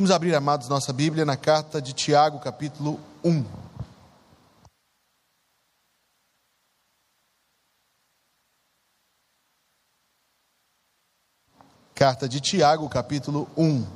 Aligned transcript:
Vamos 0.00 0.12
abrir, 0.12 0.34
amados, 0.34 0.66
nossa 0.66 0.94
Bíblia 0.94 1.26
na 1.26 1.36
carta 1.36 1.78
de 1.78 1.92
Tiago, 1.92 2.38
capítulo 2.38 2.98
1. 3.22 3.44
Carta 11.94 12.26
de 12.26 12.40
Tiago, 12.40 12.88
capítulo 12.88 13.46
1. 13.54 13.86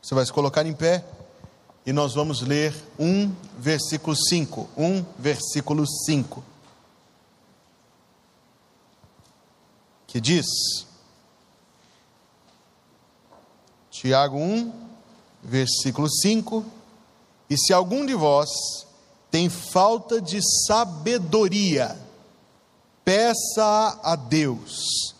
Você 0.00 0.14
vai 0.14 0.24
se 0.24 0.32
colocar 0.32 0.64
em 0.64 0.72
pé 0.72 1.04
e 1.86 1.92
nós 1.92 2.14
vamos 2.14 2.40
ler 2.40 2.74
1, 2.98 3.32
versículo 3.58 4.16
5. 4.16 4.68
1, 4.76 5.04
versículo 5.18 5.86
5. 5.86 6.42
Que 10.06 10.20
diz: 10.20 10.46
Tiago 13.90 14.38
1, 14.38 14.72
versículo 15.42 16.08
5 16.10 16.64
e 17.48 17.56
se 17.58 17.72
algum 17.72 18.04
de 18.06 18.14
vós 18.14 18.50
tem 19.30 19.48
falta 19.48 20.20
de 20.20 20.40
sabedoria, 20.66 21.96
peça 23.04 24.00
a 24.02 24.16
Deus, 24.16 25.14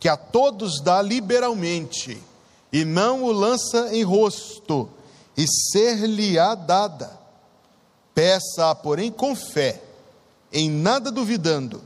que 0.00 0.08
a 0.08 0.16
todos 0.16 0.80
dá 0.80 1.00
liberalmente, 1.00 2.20
e 2.72 2.84
não 2.84 3.24
o 3.24 3.32
lança 3.32 3.94
em 3.94 4.02
rosto, 4.02 4.88
e 5.38 5.46
ser-lhe-á 5.46 6.56
dada. 6.56 7.16
Peça, 8.12 8.74
porém, 8.74 9.12
com 9.12 9.36
fé, 9.36 9.80
em 10.52 10.68
nada 10.68 11.12
duvidando, 11.12 11.80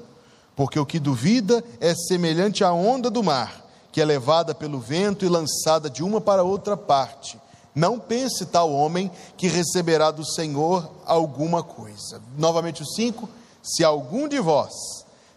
porque 0.56 0.78
o 0.78 0.86
que 0.86 0.98
duvida 0.98 1.62
é 1.78 1.94
semelhante 1.94 2.64
à 2.64 2.72
onda 2.72 3.10
do 3.10 3.22
mar, 3.22 3.62
que 3.92 4.00
é 4.00 4.04
levada 4.06 4.54
pelo 4.54 4.80
vento 4.80 5.26
e 5.26 5.28
lançada 5.28 5.90
de 5.90 6.02
uma 6.02 6.18
para 6.18 6.42
outra 6.42 6.78
parte. 6.78 7.38
Não 7.74 7.98
pense 7.98 8.46
tal 8.46 8.72
homem 8.72 9.10
que 9.36 9.48
receberá 9.48 10.10
do 10.10 10.24
Senhor 10.24 10.90
alguma 11.04 11.62
coisa. 11.62 12.22
Novamente 12.38 12.82
o 12.82 12.86
5: 12.86 13.28
se 13.62 13.84
algum 13.84 14.26
de 14.28 14.40
vós 14.40 14.72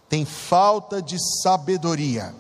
tem 0.07 0.23
falta 0.23 1.01
de 1.01 1.17
sabedoria, 1.41 2.33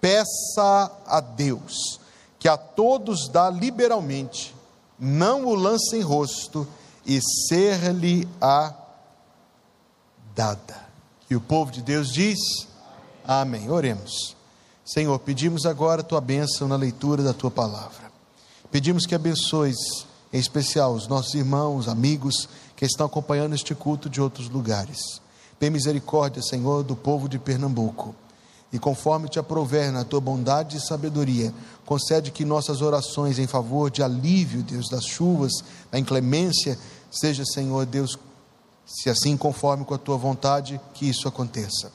peça 0.00 0.90
a 1.06 1.20
Deus, 1.20 2.00
que 2.38 2.48
a 2.48 2.56
todos 2.56 3.28
dá 3.28 3.50
liberalmente, 3.50 4.53
não 5.04 5.46
o 5.46 5.54
lance 5.54 5.96
em 5.96 6.00
rosto, 6.00 6.66
e 7.06 7.20
ser-lhe-á 7.48 8.74
dada. 10.34 10.84
E 11.28 11.36
o 11.36 11.40
povo 11.40 11.70
de 11.70 11.82
Deus 11.82 12.12
diz: 12.12 12.38
Amém. 13.24 13.70
Oremos. 13.70 14.34
Senhor, 14.84 15.18
pedimos 15.18 15.64
agora 15.64 16.02
a 16.02 16.04
tua 16.04 16.20
bênção 16.20 16.68
na 16.68 16.76
leitura 16.76 17.22
da 17.22 17.32
tua 17.32 17.50
palavra. 17.50 18.12
Pedimos 18.70 19.06
que 19.06 19.14
abençoes, 19.14 19.76
em 20.32 20.38
especial, 20.38 20.92
os 20.92 21.06
nossos 21.06 21.34
irmãos, 21.34 21.88
amigos 21.88 22.48
que 22.76 22.84
estão 22.84 23.06
acompanhando 23.06 23.54
este 23.54 23.74
culto 23.74 24.10
de 24.10 24.20
outros 24.20 24.48
lugares. 24.48 25.20
Tem 25.58 25.70
misericórdia, 25.70 26.42
Senhor, 26.42 26.82
do 26.82 26.96
povo 26.96 27.28
de 27.28 27.38
Pernambuco. 27.38 28.14
E 28.74 28.78
conforme 28.80 29.28
te 29.28 29.38
aprover 29.38 29.92
na 29.92 30.02
tua 30.02 30.20
bondade 30.20 30.78
e 30.78 30.80
sabedoria, 30.80 31.54
concede 31.86 32.32
que 32.32 32.44
nossas 32.44 32.82
orações 32.82 33.38
em 33.38 33.46
favor 33.46 33.88
de 33.88 34.02
alívio, 34.02 34.64
Deus, 34.64 34.88
das 34.88 35.04
chuvas, 35.04 35.52
da 35.92 35.96
inclemência, 35.96 36.76
seja, 37.08 37.44
Senhor 37.44 37.86
Deus, 37.86 38.18
se 38.84 39.08
assim 39.08 39.36
conforme 39.36 39.84
com 39.84 39.94
a 39.94 39.98
tua 39.98 40.16
vontade, 40.16 40.80
que 40.92 41.08
isso 41.08 41.28
aconteça. 41.28 41.92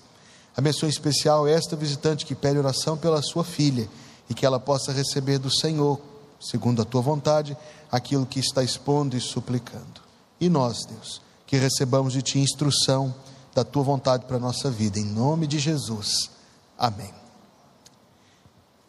Abençoe 0.55 0.87
em 0.87 0.89
especial 0.89 1.45
esta 1.45 1.75
visitante 1.75 2.25
que 2.25 2.33
pede 2.33 2.57
oração 2.57 2.95
pela 2.95 3.21
sua 3.21 3.43
filha 3.43 3.89
e 4.29 4.33
que 4.33 4.45
ela 4.45 4.57
possa 4.57 4.93
receber 4.93 5.37
do 5.37 5.53
Senhor 5.53 5.99
segundo 6.39 6.81
a 6.81 6.85
tua 6.85 7.01
vontade, 7.01 7.57
aquilo 7.91 8.25
que 8.25 8.39
está 8.39 8.63
expondo 8.63 9.17
e 9.17 9.19
suplicando. 9.19 9.99
E 10.39 10.47
nós, 10.47 10.85
Deus, 10.85 11.21
que 11.45 11.57
recebamos 11.57 12.13
de 12.13 12.21
ti 12.21 12.39
instrução 12.39 13.13
da 13.53 13.65
tua 13.65 13.83
vontade 13.83 14.23
para 14.23 14.37
a 14.37 14.39
nossa 14.39 14.71
vida, 14.71 14.97
em 14.97 15.03
nome 15.03 15.45
de 15.45 15.59
Jesus. 15.59 16.38
Amém. 16.79 17.13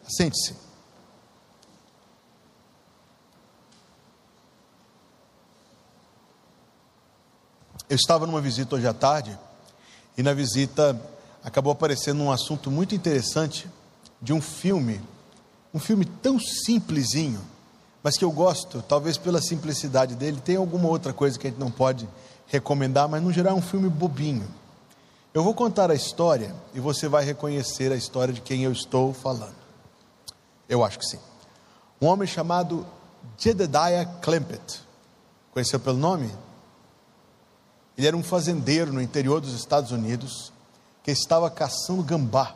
Sente-se. 0.07 0.55
Eu 7.87 7.95
estava 7.95 8.25
numa 8.25 8.41
visita 8.41 8.75
hoje 8.75 8.87
à 8.87 8.93
tarde 8.93 9.37
e 10.17 10.23
na 10.23 10.33
visita 10.33 10.99
acabou 11.43 11.73
aparecendo 11.73 12.23
um 12.23 12.31
assunto 12.31 12.71
muito 12.71 12.95
interessante 12.95 13.69
de 14.21 14.31
um 14.31 14.41
filme 14.41 15.01
um 15.73 15.79
filme 15.79 16.05
tão 16.05 16.39
simplesinho, 16.39 17.39
mas 18.03 18.17
que 18.17 18.25
eu 18.25 18.31
gosto, 18.31 18.83
talvez 18.87 19.17
pela 19.17 19.41
simplicidade 19.41 20.15
dele. 20.15 20.41
Tem 20.43 20.55
alguma 20.55 20.89
outra 20.89 21.13
coisa 21.13 21.39
que 21.39 21.47
a 21.47 21.49
gente 21.49 21.59
não 21.59 21.71
pode 21.71 22.07
recomendar, 22.47 23.07
mas 23.07 23.23
no 23.23 23.31
geral 23.31 23.55
é 23.55 23.57
um 23.57 23.61
filme 23.61 23.89
bobinho. 23.89 24.47
Eu 25.33 25.43
vou 25.43 25.53
contar 25.53 25.89
a 25.89 25.95
história 25.95 26.53
e 26.73 26.79
você 26.79 27.07
vai 27.07 27.23
reconhecer 27.23 27.89
a 27.91 27.95
história 27.95 28.33
de 28.33 28.41
quem 28.41 28.63
eu 28.63 28.71
estou 28.71 29.13
falando. 29.13 29.55
Eu 30.67 30.83
acho 30.83 30.99
que 30.99 31.05
sim. 31.05 31.19
Um 32.01 32.07
homem 32.07 32.27
chamado 32.27 32.85
Jedediah 33.37 34.05
Clempet. 34.21 34.81
Conheceu 35.53 35.79
pelo 35.79 35.97
nome? 35.97 36.29
Ele 37.97 38.07
era 38.07 38.17
um 38.17 38.23
fazendeiro 38.23 38.91
no 38.91 39.01
interior 39.01 39.39
dos 39.39 39.53
Estados 39.53 39.91
Unidos 39.91 40.51
que 41.01 41.11
estava 41.11 41.49
caçando 41.49 42.03
gambá. 42.03 42.53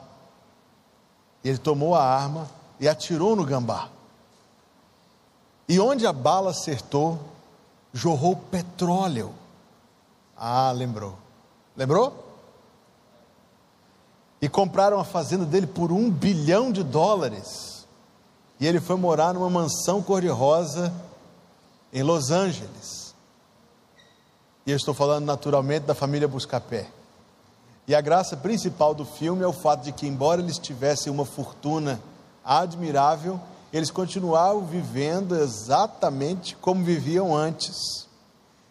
Ele 1.43 1.57
tomou 1.57 1.95
a 1.95 2.03
arma 2.03 2.49
e 2.77 2.89
atirou 2.89 3.37
no 3.37 3.45
gambá. 3.45 3.89
E 5.69 5.79
onde 5.79 6.05
a 6.05 6.11
bala 6.11 6.51
acertou, 6.51 7.19
jorrou 7.93 8.35
petróleo. 8.35 9.33
Ah, 10.35 10.71
lembrou. 10.71 11.17
Lembrou? 11.75 12.24
E 14.45 14.47
compraram 14.47 14.99
a 14.99 15.03
fazenda 15.03 15.43
dele 15.43 15.65
por 15.65 15.91
um 15.91 16.07
bilhão 16.07 16.71
de 16.71 16.83
dólares. 16.83 17.87
E 18.59 18.67
ele 18.67 18.79
foi 18.79 18.95
morar 18.95 19.33
numa 19.33 19.49
mansão 19.49 20.03
cor-de-rosa 20.03 20.93
em 21.91 22.03
Los 22.03 22.29
Angeles. 22.29 23.15
E 24.63 24.69
eu 24.69 24.77
estou 24.77 24.93
falando 24.93 25.25
naturalmente 25.25 25.87
da 25.87 25.95
família 25.95 26.27
Buscapé. 26.27 26.87
E 27.87 27.95
a 27.95 28.01
graça 28.01 28.37
principal 28.37 28.93
do 28.93 29.03
filme 29.03 29.41
é 29.41 29.47
o 29.47 29.51
fato 29.51 29.81
de 29.81 29.91
que, 29.91 30.05
embora 30.05 30.43
eles 30.43 30.59
tivessem 30.59 31.11
uma 31.11 31.25
fortuna 31.25 31.99
admirável, 32.43 33.41
eles 33.73 33.89
continuavam 33.89 34.63
vivendo 34.63 35.35
exatamente 35.35 36.55
como 36.57 36.83
viviam 36.83 37.35
antes 37.35 38.05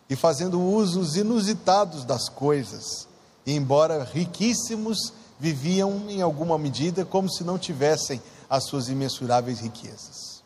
e 0.08 0.14
fazendo 0.14 0.62
usos 0.62 1.16
inusitados 1.16 2.04
das 2.04 2.28
coisas. 2.28 3.08
E, 3.44 3.52
embora 3.56 4.04
riquíssimos, 4.04 5.12
viviam 5.44 6.09
em 6.09 6.22
alguma 6.22 6.56
medida 6.59 7.05
como 7.05 7.31
se 7.31 7.44
não 7.44 7.59
tivessem 7.59 8.19
as 8.49 8.65
suas 8.65 8.88
imensuráveis 8.88 9.60
riquezas. 9.60 10.43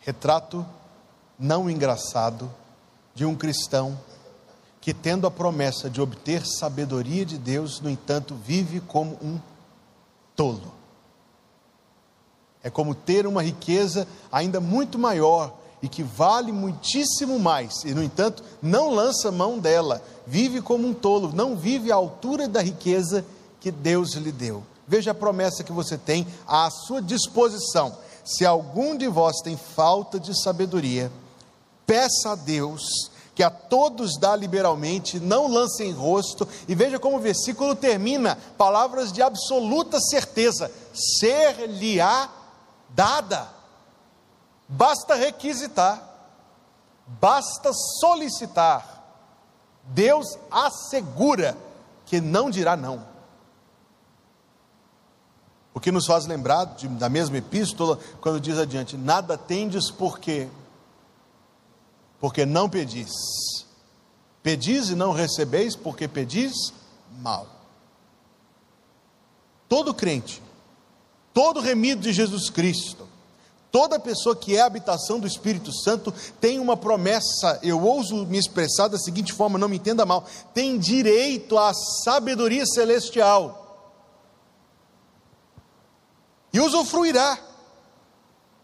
Retrato 0.00 0.66
não 1.38 1.70
engraçado 1.70 2.52
de 3.14 3.24
um 3.24 3.36
cristão 3.36 3.96
que, 4.80 4.92
tendo 4.92 5.28
a 5.28 5.30
promessa 5.30 5.88
de 5.88 6.00
obter 6.00 6.44
sabedoria 6.44 7.24
de 7.24 7.38
Deus, 7.38 7.80
no 7.80 7.88
entanto, 7.88 8.34
vive 8.34 8.80
como 8.80 9.16
um 9.22 9.38
tolo. 10.34 10.74
É 12.64 12.68
como 12.68 12.96
ter 12.96 13.28
uma 13.28 13.44
riqueza 13.44 14.08
ainda 14.32 14.60
muito 14.60 14.98
maior 14.98 15.56
e 15.84 15.88
que 15.88 16.02
vale 16.02 16.50
muitíssimo 16.50 17.38
mais, 17.38 17.84
e 17.84 17.92
no 17.92 18.02
entanto 18.02 18.42
não 18.62 18.94
lança 18.94 19.30
mão 19.30 19.58
dela, 19.58 20.02
vive 20.26 20.62
como 20.62 20.88
um 20.88 20.94
tolo, 20.94 21.30
não 21.34 21.54
vive 21.54 21.92
à 21.92 21.94
altura 21.94 22.48
da 22.48 22.62
riqueza 22.62 23.22
que 23.60 23.70
Deus 23.70 24.14
lhe 24.14 24.32
deu. 24.32 24.62
Veja 24.88 25.10
a 25.10 25.14
promessa 25.14 25.62
que 25.62 25.72
você 25.72 25.98
tem 25.98 26.26
à 26.48 26.70
sua 26.70 27.02
disposição. 27.02 27.94
Se 28.24 28.46
algum 28.46 28.96
de 28.96 29.06
vós 29.08 29.42
tem 29.44 29.58
falta 29.58 30.18
de 30.18 30.32
sabedoria, 30.42 31.12
peça 31.86 32.30
a 32.30 32.34
Deus, 32.34 33.10
que 33.34 33.42
a 33.42 33.50
todos 33.50 34.18
dá 34.18 34.34
liberalmente, 34.34 35.20
não 35.20 35.48
lance 35.48 35.84
em 35.84 35.92
rosto, 35.92 36.48
e 36.66 36.74
veja 36.74 36.98
como 36.98 37.18
o 37.18 37.20
versículo 37.20 37.76
termina: 37.76 38.38
palavras 38.56 39.12
de 39.12 39.20
absoluta 39.20 40.00
certeza, 40.00 40.70
ser-lhe-á 40.94 42.30
dada. 42.88 43.53
Basta 44.68 45.14
requisitar, 45.14 46.02
basta 47.06 47.70
solicitar. 48.00 49.02
Deus 49.84 50.38
assegura 50.50 51.56
que 52.06 52.20
não 52.20 52.48
dirá 52.50 52.76
não. 52.76 53.06
O 55.74 55.80
que 55.80 55.90
nos 55.90 56.06
faz 56.06 56.24
lembrar 56.26 56.64
de, 56.64 56.86
da 56.88 57.08
mesma 57.08 57.36
epístola, 57.36 57.98
quando 58.20 58.40
diz 58.40 58.56
adiante: 58.58 58.96
Nada 58.96 59.36
tendes 59.36 59.90
por 59.90 60.18
quê? 60.18 60.48
Porque 62.20 62.46
não 62.46 62.70
pedis. 62.70 63.12
Pedis 64.42 64.90
e 64.90 64.94
não 64.94 65.12
recebeis, 65.12 65.74
porque 65.74 66.06
pedis 66.06 66.72
mal. 67.18 67.46
Todo 69.68 69.94
crente, 69.94 70.42
todo 71.32 71.60
remido 71.60 72.02
de 72.02 72.12
Jesus 72.12 72.50
Cristo, 72.50 73.03
toda 73.74 73.98
pessoa 73.98 74.36
que 74.36 74.56
é 74.56 74.60
habitação 74.60 75.18
do 75.18 75.26
Espírito 75.26 75.72
Santo 75.72 76.14
tem 76.40 76.60
uma 76.60 76.76
promessa, 76.76 77.58
eu 77.60 77.82
ouso 77.82 78.24
me 78.24 78.38
expressar 78.38 78.86
da 78.86 78.96
seguinte 78.96 79.32
forma, 79.32 79.58
não 79.58 79.68
me 79.68 79.74
entenda 79.74 80.06
mal, 80.06 80.24
tem 80.54 80.78
direito 80.78 81.58
à 81.58 81.72
sabedoria 81.74 82.64
celestial. 82.66 83.90
E 86.52 86.60
usufruirá, 86.60 87.36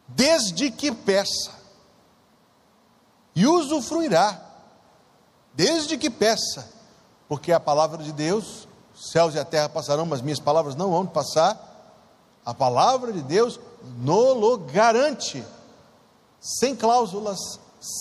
desde 0.07 0.71
que 0.71 0.93
peça. 0.93 1.59
E 3.35 3.49
usufruirá, 3.49 4.41
desde 5.53 5.99
que 5.99 6.09
peça, 6.09 6.71
porque 7.29 7.51
a 7.51 7.59
palavra 7.59 8.01
de 8.01 8.13
Deus 8.13 8.69
céus 8.95 9.35
e 9.35 9.41
a 9.41 9.45
terra 9.45 9.69
passarão, 9.69 10.07
mas 10.07 10.21
minhas 10.21 10.39
palavras 10.39 10.77
não 10.77 10.93
vão 10.93 11.05
passar. 11.05 11.70
A 12.51 12.55
palavra 12.55 13.13
de 13.13 13.23
Deus 13.23 13.61
nolo 14.01 14.59
garante, 14.59 15.45
sem 16.41 16.75
cláusulas, 16.75 17.39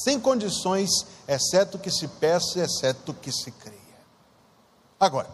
sem 0.03 0.19
condições, 0.19 0.89
exceto 1.27 1.77
que 1.77 1.91
se 1.91 2.07
peça, 2.07 2.59
exceto 2.59 3.13
que 3.13 3.31
se 3.31 3.51
creia. 3.51 3.77
Agora, 4.99 5.29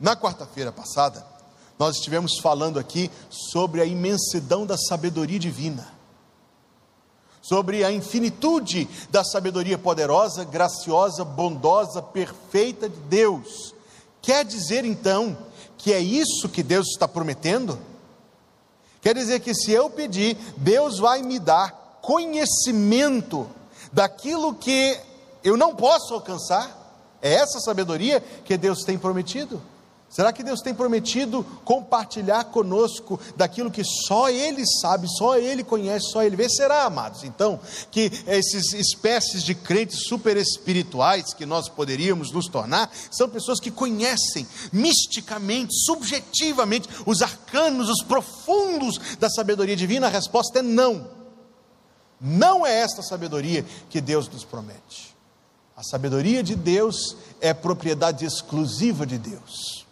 na 0.00 0.16
quarta-feira 0.16 0.72
passada, 0.72 1.24
nós 1.78 1.94
estivemos 1.94 2.40
falando 2.40 2.80
aqui 2.80 3.08
sobre 3.30 3.80
a 3.80 3.84
imensidão 3.84 4.66
da 4.66 4.76
sabedoria 4.76 5.38
divina, 5.38 5.86
sobre 7.40 7.84
a 7.84 7.92
infinitude 7.92 8.88
da 9.08 9.22
sabedoria 9.22 9.78
poderosa, 9.78 10.42
graciosa, 10.42 11.24
bondosa, 11.24 12.02
perfeita 12.02 12.88
de 12.88 12.98
Deus. 13.02 13.72
Quer 14.20 14.44
dizer 14.44 14.84
então 14.84 15.38
que 15.84 15.92
é 15.92 16.00
isso 16.00 16.48
que 16.48 16.62
Deus 16.62 16.86
está 16.88 17.06
prometendo? 17.06 17.78
Quer 19.02 19.14
dizer 19.14 19.40
que 19.40 19.54
se 19.54 19.70
eu 19.70 19.90
pedir, 19.90 20.34
Deus 20.56 20.98
vai 20.98 21.20
me 21.20 21.38
dar 21.38 21.98
conhecimento 22.00 23.46
daquilo 23.92 24.54
que 24.54 24.98
eu 25.44 25.58
não 25.58 25.76
posso 25.76 26.14
alcançar? 26.14 27.18
É 27.20 27.34
essa 27.34 27.60
sabedoria 27.60 28.18
que 28.46 28.56
Deus 28.56 28.78
tem 28.82 28.96
prometido? 28.96 29.60
Será 30.14 30.32
que 30.32 30.44
Deus 30.44 30.60
tem 30.60 30.72
prometido 30.72 31.44
compartilhar 31.64 32.44
conosco 32.44 33.18
daquilo 33.34 33.68
que 33.68 33.82
só 33.82 34.30
Ele 34.30 34.62
sabe, 34.80 35.08
só 35.08 35.36
Ele 35.36 35.64
conhece, 35.64 36.12
só 36.12 36.22
Ele 36.22 36.36
vê? 36.36 36.48
Será, 36.48 36.84
amados, 36.84 37.24
então, 37.24 37.58
que 37.90 38.12
essas 38.24 38.72
espécies 38.74 39.42
de 39.42 39.56
crentes 39.56 40.04
super 40.06 40.36
espirituais 40.36 41.34
que 41.34 41.44
nós 41.44 41.68
poderíamos 41.68 42.30
nos 42.30 42.46
tornar 42.46 42.92
são 43.10 43.28
pessoas 43.28 43.58
que 43.58 43.72
conhecem 43.72 44.46
misticamente, 44.72 45.74
subjetivamente, 45.84 46.88
os 47.04 47.20
arcanos, 47.20 47.90
os 47.90 48.04
profundos 48.04 49.16
da 49.18 49.28
sabedoria 49.28 49.74
divina? 49.74 50.06
A 50.06 50.10
resposta 50.10 50.60
é 50.60 50.62
não. 50.62 51.10
Não 52.20 52.64
é 52.64 52.72
esta 52.72 53.02
sabedoria 53.02 53.66
que 53.90 54.00
Deus 54.00 54.28
nos 54.28 54.44
promete. 54.44 55.12
A 55.76 55.82
sabedoria 55.82 56.40
de 56.40 56.54
Deus 56.54 57.16
é 57.40 57.52
propriedade 57.52 58.24
exclusiva 58.24 59.04
de 59.04 59.18
Deus 59.18 59.83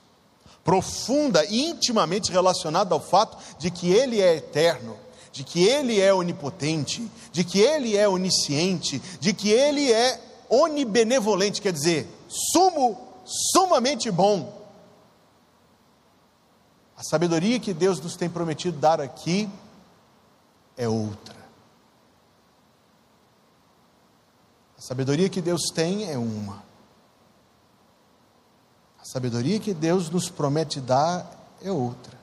profunda 0.65 1.45
e 1.45 1.65
intimamente 1.65 2.31
relacionada 2.31 2.95
ao 2.95 3.01
fato 3.01 3.37
de 3.59 3.71
que 3.71 3.91
Ele 3.91 4.21
é 4.21 4.37
eterno, 4.37 4.97
de 5.33 5.45
que 5.45 5.65
Ele 5.65 6.01
é 6.01 6.13
onipotente, 6.13 7.09
de 7.33 7.45
que 7.45 7.61
Ele 7.61 7.97
é 7.97 8.09
onisciente, 8.09 9.01
de 9.21 9.33
que 9.33 9.51
Ele 9.51 9.91
é 9.91 10.21
onibenevolente, 10.49 11.61
quer 11.61 11.73
dizer, 11.73 12.09
sumo, 12.29 12.99
sumamente 13.25 14.11
bom. 14.11 14.61
A 16.97 17.03
sabedoria 17.03 17.59
que 17.59 17.73
Deus 17.73 18.01
nos 18.01 18.17
tem 18.17 18.29
prometido 18.29 18.79
dar 18.79 19.01
aqui 19.01 19.49
é 20.77 20.89
outra. 20.89 21.43
A 24.79 24.81
sabedoria 24.81 25.29
que 25.29 25.41
Deus 25.41 25.63
tem 25.75 26.11
é 26.11 26.19
uma. 26.19 26.63
Sabedoria 29.13 29.61
que 29.61 29.75
Deus 29.75 30.09
nos 30.09 30.31
promete 30.31 30.81
dar 30.81 31.31
é 31.63 31.71
outra. 31.71 32.19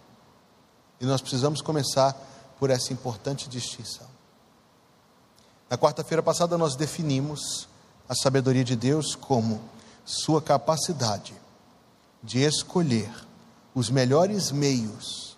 E 0.99 1.05
nós 1.05 1.21
precisamos 1.21 1.61
começar 1.61 2.17
por 2.57 2.71
essa 2.71 2.91
importante 2.91 3.47
distinção. 3.47 4.07
Na 5.69 5.77
quarta-feira 5.77 6.23
passada, 6.23 6.57
nós 6.57 6.75
definimos 6.75 7.69
a 8.09 8.15
sabedoria 8.15 8.63
de 8.63 8.75
Deus 8.75 9.13
como 9.13 9.61
sua 10.03 10.41
capacidade 10.41 11.35
de 12.23 12.39
escolher 12.39 13.13
os 13.75 13.91
melhores 13.91 14.51
meios, 14.51 15.37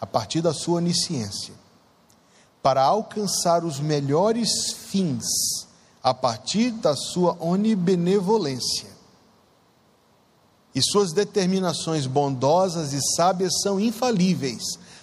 a 0.00 0.06
partir 0.06 0.42
da 0.42 0.54
sua 0.54 0.76
onisciência, 0.76 1.54
para 2.62 2.84
alcançar 2.84 3.64
os 3.64 3.80
melhores 3.80 4.72
fins, 4.72 5.26
a 6.00 6.14
partir 6.14 6.70
da 6.70 6.94
sua 6.94 7.36
onibenevolência 7.40 8.93
e 10.74 10.82
suas 10.82 11.12
determinações 11.12 12.06
bondosas 12.06 12.92
e 12.92 13.00
sábias 13.16 13.60
são 13.62 13.78
infalíveis 13.78 14.62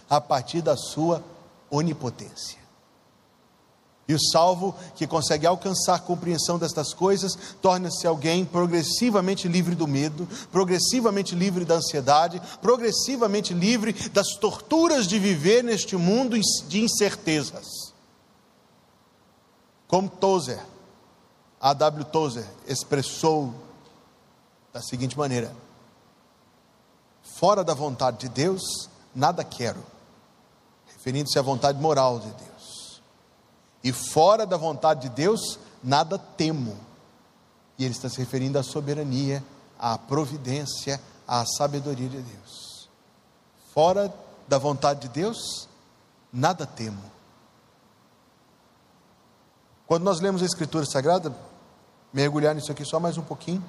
a 0.09 0.19
partir 0.19 0.61
da 0.61 0.75
sua 0.75 1.23
onipotência. 1.69 2.59
E 4.07 4.13
o 4.13 4.19
salvo 4.19 4.75
que 4.95 5.07
consegue 5.07 5.47
alcançar 5.47 5.95
a 5.95 5.99
compreensão 5.99 6.59
destas 6.59 6.93
coisas 6.93 7.37
torna-se 7.61 8.05
alguém 8.05 8.43
progressivamente 8.43 9.47
livre 9.47 9.73
do 9.73 9.87
medo, 9.87 10.27
progressivamente 10.51 11.33
livre 11.33 11.63
da 11.63 11.75
ansiedade, 11.75 12.41
progressivamente 12.61 13.53
livre 13.53 13.93
das 14.09 14.35
torturas 14.35 15.07
de 15.07 15.17
viver 15.17 15.63
neste 15.63 15.95
mundo 15.95 16.37
de 16.67 16.81
incertezas. 16.81 17.93
Como 19.87 20.09
Tozer, 20.09 20.59
A.W. 21.61 22.03
Tozer, 22.05 22.45
expressou 22.67 23.53
da 24.73 24.81
seguinte 24.81 25.17
maneira: 25.17 25.53
fora 27.23 27.63
da 27.63 27.73
vontade 27.73 28.17
de 28.19 28.29
Deus, 28.29 28.61
nada 29.13 29.43
quero, 29.43 29.83
referindo-se 30.87 31.37
à 31.37 31.41
vontade 31.41 31.79
moral 31.79 32.19
de 32.19 32.31
Deus, 32.31 33.01
e 33.83 33.91
fora 33.91 34.45
da 34.45 34.57
vontade 34.57 35.01
de 35.01 35.09
Deus, 35.09 35.59
nada 35.83 36.17
temo, 36.17 36.77
e 37.77 37.83
ele 37.83 37.93
está 37.93 38.09
se 38.09 38.17
referindo 38.17 38.57
à 38.57 38.63
soberania, 38.63 39.43
à 39.77 39.97
providência, 39.97 41.01
à 41.27 41.45
sabedoria 41.45 42.09
de 42.09 42.21
Deus. 42.21 42.89
Fora 43.73 44.13
da 44.47 44.57
vontade 44.57 45.01
de 45.01 45.09
Deus, 45.09 45.67
nada 46.31 46.65
temo. 46.65 47.11
Quando 49.87 50.03
nós 50.03 50.19
lemos 50.19 50.41
a 50.41 50.45
Escritura 50.45 50.85
Sagrada, 50.85 51.35
mergulhar 52.13 52.53
nisso 52.55 52.71
aqui 52.71 52.85
só 52.85 52.99
mais 52.99 53.17
um 53.17 53.21
pouquinho. 53.21 53.63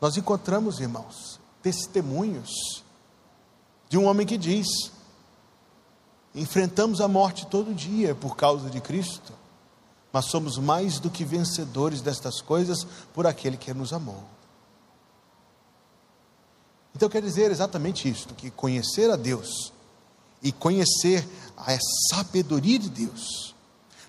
Nós 0.00 0.16
encontramos, 0.16 0.80
irmãos, 0.80 1.40
testemunhos 1.62 2.84
de 3.88 3.98
um 3.98 4.06
homem 4.06 4.26
que 4.26 4.38
diz: 4.38 4.92
enfrentamos 6.34 7.00
a 7.00 7.08
morte 7.08 7.46
todo 7.46 7.74
dia 7.74 8.14
por 8.14 8.36
causa 8.36 8.70
de 8.70 8.80
Cristo, 8.80 9.32
mas 10.12 10.26
somos 10.26 10.58
mais 10.58 11.00
do 11.00 11.10
que 11.10 11.24
vencedores 11.24 12.00
destas 12.00 12.40
coisas 12.40 12.86
por 13.12 13.26
aquele 13.26 13.56
que 13.56 13.72
nos 13.74 13.92
amou. 13.92 14.22
Então 16.94 17.08
quer 17.08 17.22
dizer 17.22 17.50
exatamente 17.50 18.08
isto: 18.08 18.34
que 18.34 18.50
conhecer 18.50 19.10
a 19.10 19.16
Deus 19.16 19.72
e 20.42 20.52
conhecer 20.52 21.28
a 21.56 21.76
sabedoria 22.10 22.78
de 22.78 22.88
Deus 22.88 23.47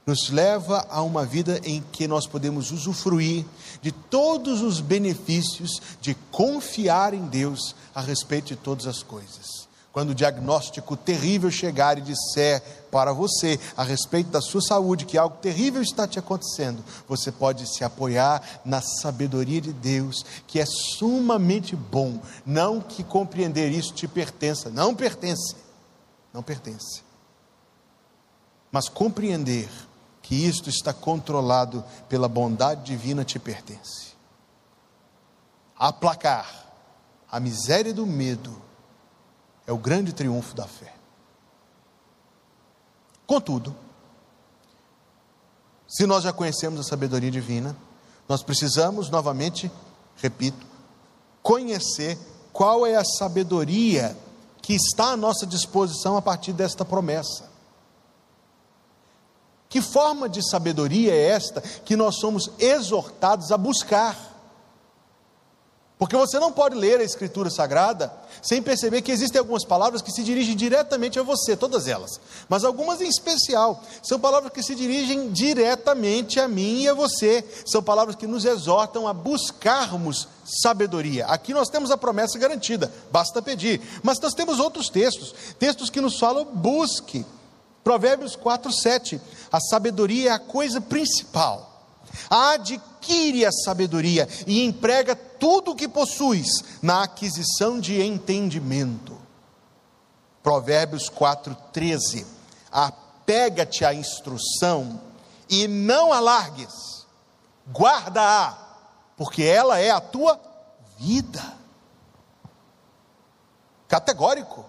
nos 0.05 0.29
leva 0.29 0.87
a 0.89 1.01
uma 1.01 1.25
vida 1.25 1.59
em 1.63 1.83
que 1.91 2.07
nós 2.07 2.25
podemos 2.25 2.71
usufruir 2.71 3.45
de 3.81 3.91
todos 3.91 4.61
os 4.61 4.79
benefícios 4.79 5.81
de 6.01 6.15
confiar 6.31 7.13
em 7.13 7.25
Deus 7.25 7.75
a 7.93 8.01
respeito 8.01 8.47
de 8.47 8.55
todas 8.55 8.87
as 8.87 9.03
coisas. 9.03 9.69
Quando 9.91 10.11
o 10.11 10.15
diagnóstico 10.15 10.95
terrível 10.95 11.49
chegar 11.49 11.97
e 11.97 12.01
disser 12.01 12.61
para 12.91 13.11
você 13.11 13.59
a 13.75 13.83
respeito 13.83 14.29
da 14.29 14.39
sua 14.39 14.61
saúde 14.61 15.05
que 15.05 15.17
algo 15.17 15.37
terrível 15.37 15.81
está 15.81 16.07
te 16.07 16.19
acontecendo, 16.19 16.83
você 17.07 17.31
pode 17.31 17.67
se 17.67 17.83
apoiar 17.83 18.61
na 18.63 18.81
sabedoria 18.81 19.59
de 19.59 19.73
Deus, 19.73 20.23
que 20.45 20.59
é 20.59 20.65
sumamente 20.65 21.75
bom. 21.75 22.19
Não 22.45 22.79
que 22.79 23.03
compreender 23.03 23.71
isso 23.71 23.93
te 23.93 24.07
pertença, 24.07 24.69
não 24.69 24.93
pertence, 24.93 25.55
não 26.31 26.43
pertence. 26.43 27.01
Mas 28.71 28.87
compreender 28.87 29.67
que 30.29 30.35
isto 30.35 30.69
está 30.69 30.93
controlado 30.93 31.83
pela 32.07 32.29
bondade 32.29 32.83
divina 32.83 33.25
te 33.25 33.39
pertence. 33.39 34.13
Aplacar 35.75 36.47
a 37.31 37.39
miséria 37.39 37.91
do 37.91 38.05
medo 38.05 38.55
é 39.65 39.73
o 39.73 39.77
grande 39.79 40.13
triunfo 40.13 40.53
da 40.53 40.67
fé. 40.67 40.93
Contudo, 43.25 43.75
se 45.87 46.05
nós 46.05 46.23
já 46.23 46.31
conhecemos 46.31 46.79
a 46.79 46.83
sabedoria 46.83 47.31
divina, 47.31 47.75
Nós 48.27 48.43
precisamos, 48.43 49.09
novamente, 49.09 49.71
repito, 50.17 50.63
conhecer 51.41 52.15
qual 52.53 52.85
é 52.85 52.95
a 52.95 53.03
sabedoria 53.03 54.15
que 54.61 54.75
está 54.75 55.13
à 55.13 55.17
nossa 55.17 55.47
disposição 55.47 56.15
a 56.15 56.21
partir 56.21 56.53
desta 56.53 56.85
promessa. 56.85 57.48
Que 59.69 59.81
forma 59.81 60.27
de 60.27 60.41
sabedoria 60.41 61.13
é 61.13 61.27
esta 61.27 61.61
que 61.61 61.95
nós 61.95 62.15
somos 62.19 62.49
exortados 62.57 63.51
a 63.51 63.57
buscar? 63.57 64.17
Porque 65.99 66.15
você 66.15 66.39
não 66.39 66.51
pode 66.51 66.75
ler 66.75 67.01
a 67.01 67.03
Escritura 67.03 67.51
Sagrada 67.51 68.11
sem 68.41 68.63
perceber 68.63 69.01
que 69.01 69.11
existem 69.11 69.37
algumas 69.37 69.65
palavras 69.65 70.01
que 70.01 70.13
se 70.13 70.23
dirigem 70.23 70.55
diretamente 70.55 71.19
a 71.19 71.23
você, 71.23 71.57
todas 71.57 71.87
elas, 71.87 72.19
mas 72.47 72.63
algumas 72.63 73.01
em 73.01 73.07
especial. 73.09 73.83
São 74.01 74.17
palavras 74.17 74.51
que 74.51 74.63
se 74.63 74.73
dirigem 74.73 75.29
diretamente 75.29 76.39
a 76.39 76.47
mim 76.47 76.83
e 76.83 76.87
a 76.87 76.93
você. 76.93 77.43
São 77.65 77.83
palavras 77.83 78.15
que 78.15 78.25
nos 78.25 78.45
exortam 78.45 79.07
a 79.07 79.13
buscarmos 79.13 80.27
sabedoria. 80.45 81.27
Aqui 81.27 81.53
nós 81.53 81.67
temos 81.67 81.91
a 81.91 81.97
promessa 81.97 82.39
garantida, 82.39 82.91
basta 83.11 83.41
pedir. 83.41 83.81
Mas 84.01 84.19
nós 84.19 84.33
temos 84.33 84.57
outros 84.57 84.87
textos, 84.87 85.35
textos 85.59 85.89
que 85.89 86.01
nos 86.01 86.17
falam 86.17 86.45
busque. 86.45 87.23
Provérbios 87.89 88.35
4, 88.35 88.71
7. 88.71 89.19
A 89.51 89.59
sabedoria 89.59 90.29
é 90.29 90.33
a 90.33 90.37
coisa 90.37 90.79
principal 90.79 91.67
adquire 92.29 93.47
a 93.47 93.51
sabedoria 93.51 94.29
e 94.45 94.63
emprega 94.63 95.15
tudo 95.15 95.71
o 95.71 95.75
que 95.75 95.87
possuis 95.87 96.63
na 96.83 97.01
aquisição 97.01 97.79
de 97.79 97.99
entendimento. 97.99 99.17
Provérbios 100.43 101.09
4,13: 101.09 102.27
Apega-te 102.71 103.83
à 103.83 103.91
instrução 103.91 105.01
e 105.49 105.67
não 105.67 106.13
alargues, 106.13 107.07
guarda-a, 107.71 108.55
porque 109.17 109.41
ela 109.41 109.79
é 109.79 109.89
a 109.89 109.99
tua 109.99 110.39
vida. 110.99 111.41
Categórico, 113.87 114.63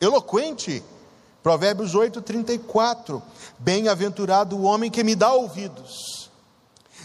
eloquente. 0.00 0.82
Provérbios 1.46 1.94
8,34: 1.94 3.22
Bem-aventurado 3.56 4.56
o 4.56 4.64
homem 4.64 4.90
que 4.90 5.04
me 5.04 5.14
dá 5.14 5.32
ouvidos 5.32 6.28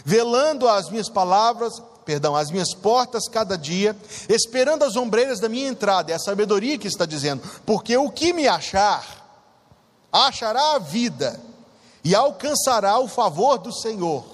velando 0.04 0.68
as 0.68 0.90
minhas 0.90 1.08
palavras, 1.08 1.80
perdão, 2.04 2.34
as 2.34 2.50
minhas 2.50 2.74
portas 2.74 3.28
cada 3.28 3.56
dia, 3.56 3.96
esperando 4.28 4.82
as 4.82 4.96
ombreiras 4.96 5.38
da 5.38 5.48
minha 5.48 5.68
entrada. 5.68 6.10
É 6.10 6.16
a 6.16 6.18
sabedoria 6.18 6.76
que 6.76 6.88
está 6.88 7.06
dizendo, 7.06 7.40
porque 7.64 7.96
o 7.96 8.10
que 8.10 8.32
me 8.32 8.48
achar, 8.48 9.06
achará 10.10 10.74
a 10.74 10.80
vida 10.80 11.40
e 12.02 12.12
alcançará 12.12 12.98
o 12.98 13.06
favor 13.06 13.58
do 13.58 13.72
Senhor. 13.72 14.24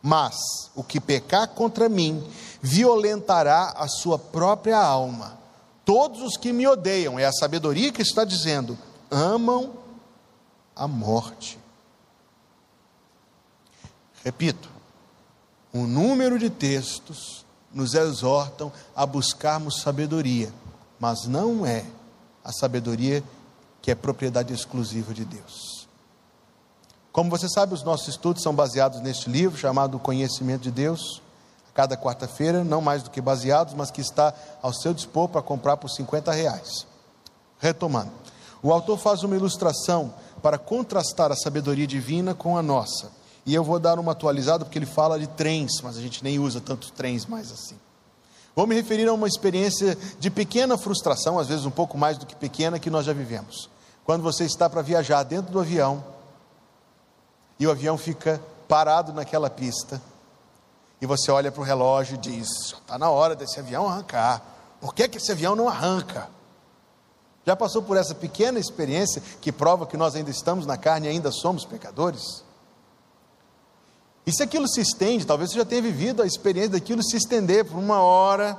Mas 0.00 0.36
o 0.72 0.84
que 0.84 1.00
pecar 1.00 1.48
contra 1.48 1.88
mim, 1.88 2.24
violentará 2.62 3.74
a 3.76 3.88
sua 3.88 4.20
própria 4.20 4.78
alma. 4.78 5.36
Todos 5.84 6.22
os 6.22 6.36
que 6.36 6.52
me 6.52 6.64
odeiam, 6.68 7.18
é 7.18 7.26
a 7.26 7.32
sabedoria 7.32 7.90
que 7.90 8.02
está 8.02 8.24
dizendo, 8.24 8.78
amam 9.10 9.74
a 10.74 10.86
morte. 10.86 11.58
Repito, 14.24 14.68
um 15.72 15.86
número 15.86 16.38
de 16.38 16.50
textos 16.50 17.44
nos 17.72 17.94
exortam 17.94 18.72
a 18.94 19.06
buscarmos 19.06 19.80
sabedoria, 19.80 20.52
mas 20.98 21.26
não 21.26 21.64
é 21.64 21.84
a 22.44 22.52
sabedoria 22.52 23.22
que 23.80 23.90
é 23.90 23.94
propriedade 23.94 24.52
exclusiva 24.52 25.14
de 25.14 25.24
Deus. 25.24 25.88
Como 27.12 27.30
você 27.30 27.48
sabe, 27.48 27.74
os 27.74 27.82
nossos 27.82 28.08
estudos 28.08 28.42
são 28.42 28.54
baseados 28.54 29.00
neste 29.00 29.28
livro 29.28 29.58
chamado 29.58 29.98
Conhecimento 29.98 30.62
de 30.62 30.70
Deus. 30.70 31.20
A 31.68 31.72
cada 31.72 31.96
quarta-feira, 31.96 32.62
não 32.62 32.80
mais 32.80 33.02
do 33.02 33.10
que 33.10 33.20
baseados, 33.20 33.74
mas 33.74 33.90
que 33.90 34.00
está 34.00 34.34
ao 34.62 34.72
seu 34.72 34.94
dispor 34.94 35.28
para 35.28 35.42
comprar 35.42 35.76
por 35.76 35.88
50 35.88 36.30
reais. 36.32 36.86
Retomando, 37.58 38.12
o 38.62 38.72
autor 38.72 38.98
faz 38.98 39.22
uma 39.22 39.36
ilustração 39.36 40.12
para 40.42 40.58
contrastar 40.58 41.32
a 41.32 41.36
sabedoria 41.36 41.86
divina 41.86 42.34
com 42.34 42.56
a 42.56 42.62
nossa 42.62 43.10
e 43.46 43.54
eu 43.54 43.64
vou 43.64 43.78
dar 43.78 43.98
uma 43.98 44.12
atualizada 44.12 44.64
porque 44.64 44.78
ele 44.78 44.86
fala 44.86 45.18
de 45.18 45.26
trens, 45.26 45.80
mas 45.82 45.96
a 45.96 46.00
gente 46.00 46.22
nem 46.22 46.38
usa 46.38 46.60
tantos 46.60 46.90
trens 46.90 47.26
mais 47.26 47.50
assim. 47.50 47.78
Vou 48.54 48.66
me 48.66 48.74
referir 48.74 49.08
a 49.08 49.12
uma 49.12 49.26
experiência 49.26 49.96
de 50.18 50.30
pequena 50.30 50.76
frustração, 50.76 51.38
às 51.38 51.48
vezes 51.48 51.64
um 51.64 51.70
pouco 51.70 51.96
mais 51.96 52.18
do 52.18 52.26
que 52.26 52.36
pequena, 52.36 52.78
que 52.78 52.90
nós 52.90 53.06
já 53.06 53.12
vivemos. 53.12 53.70
Quando 54.04 54.22
você 54.22 54.44
está 54.44 54.68
para 54.68 54.82
viajar 54.82 55.22
dentro 55.22 55.52
do 55.52 55.60
avião 55.60 56.04
e 57.58 57.66
o 57.66 57.70
avião 57.70 57.96
fica 57.96 58.40
parado 58.68 59.12
naquela 59.12 59.48
pista 59.48 60.00
e 61.00 61.06
você 61.06 61.30
olha 61.30 61.50
para 61.50 61.60
o 61.60 61.64
relógio 61.64 62.16
e 62.16 62.18
diz: 62.18 62.48
está 62.72 62.98
na 62.98 63.08
hora 63.08 63.34
desse 63.34 63.58
avião 63.58 63.88
arrancar. 63.88 64.42
Por 64.80 64.94
que, 64.94 65.08
que 65.08 65.18
esse 65.18 65.32
avião 65.32 65.56
não 65.56 65.68
arranca? 65.68 66.28
Já 67.46 67.56
passou 67.56 67.82
por 67.82 67.96
essa 67.96 68.14
pequena 68.14 68.58
experiência 68.58 69.22
que 69.40 69.50
prova 69.50 69.86
que 69.86 69.96
nós 69.96 70.14
ainda 70.14 70.30
estamos 70.30 70.66
na 70.66 70.76
carne 70.76 71.06
e 71.06 71.10
ainda 71.10 71.30
somos 71.30 71.64
pecadores? 71.64 72.44
E 74.26 74.32
se 74.32 74.42
aquilo 74.42 74.68
se 74.68 74.80
estende, 74.80 75.26
talvez 75.26 75.50
você 75.50 75.58
já 75.58 75.64
tenha 75.64 75.82
vivido 75.82 76.22
a 76.22 76.26
experiência 76.26 76.70
daquilo 76.70 77.02
se 77.02 77.16
estender 77.16 77.64
por 77.64 77.78
uma 77.78 78.00
hora, 78.00 78.58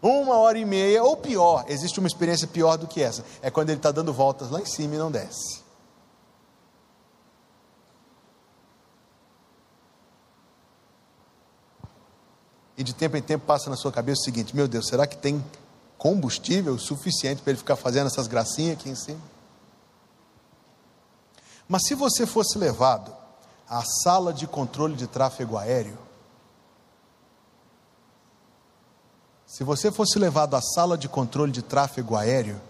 uma 0.00 0.36
hora 0.36 0.56
e 0.56 0.64
meia, 0.64 1.02
ou 1.02 1.16
pior, 1.16 1.64
existe 1.68 1.98
uma 1.98 2.06
experiência 2.06 2.46
pior 2.46 2.76
do 2.76 2.86
que 2.86 3.02
essa: 3.02 3.24
é 3.42 3.50
quando 3.50 3.70
ele 3.70 3.78
está 3.78 3.90
dando 3.90 4.12
voltas 4.12 4.50
lá 4.50 4.60
em 4.60 4.66
cima 4.66 4.94
e 4.94 4.98
não 4.98 5.10
desce. 5.10 5.66
E 12.76 12.84
de 12.84 12.94
tempo 12.94 13.16
em 13.16 13.22
tempo 13.22 13.44
passa 13.44 13.68
na 13.68 13.76
sua 13.76 13.90
cabeça 13.90 14.20
o 14.20 14.24
seguinte: 14.24 14.54
meu 14.54 14.68
Deus, 14.68 14.86
será 14.86 15.04
que 15.04 15.16
tem 15.16 15.44
combustível 15.98 16.78
suficiente 16.78 17.42
para 17.42 17.50
ele 17.50 17.58
ficar 17.58 17.76
fazendo 17.76 18.06
essas 18.06 18.26
gracinhas 18.26 18.78
aqui 18.78 18.88
em 18.88 18.94
cima? 18.94 19.20
Mas 21.68 21.86
se 21.86 21.94
você 21.94 22.24
fosse 22.26 22.56
levado 22.56 23.14
a 23.68 23.82
sala 23.84 24.32
de 24.32 24.46
controle 24.46 24.94
de 24.94 25.06
tráfego 25.06 25.58
aéreo, 25.58 25.98
se 29.46 29.64
você 29.64 29.90
fosse 29.90 30.18
levado 30.18 30.54
à 30.54 30.62
sala 30.62 30.96
de 30.96 31.08
controle 31.08 31.50
de 31.50 31.62
tráfego 31.62 32.16
aéreo, 32.16 32.60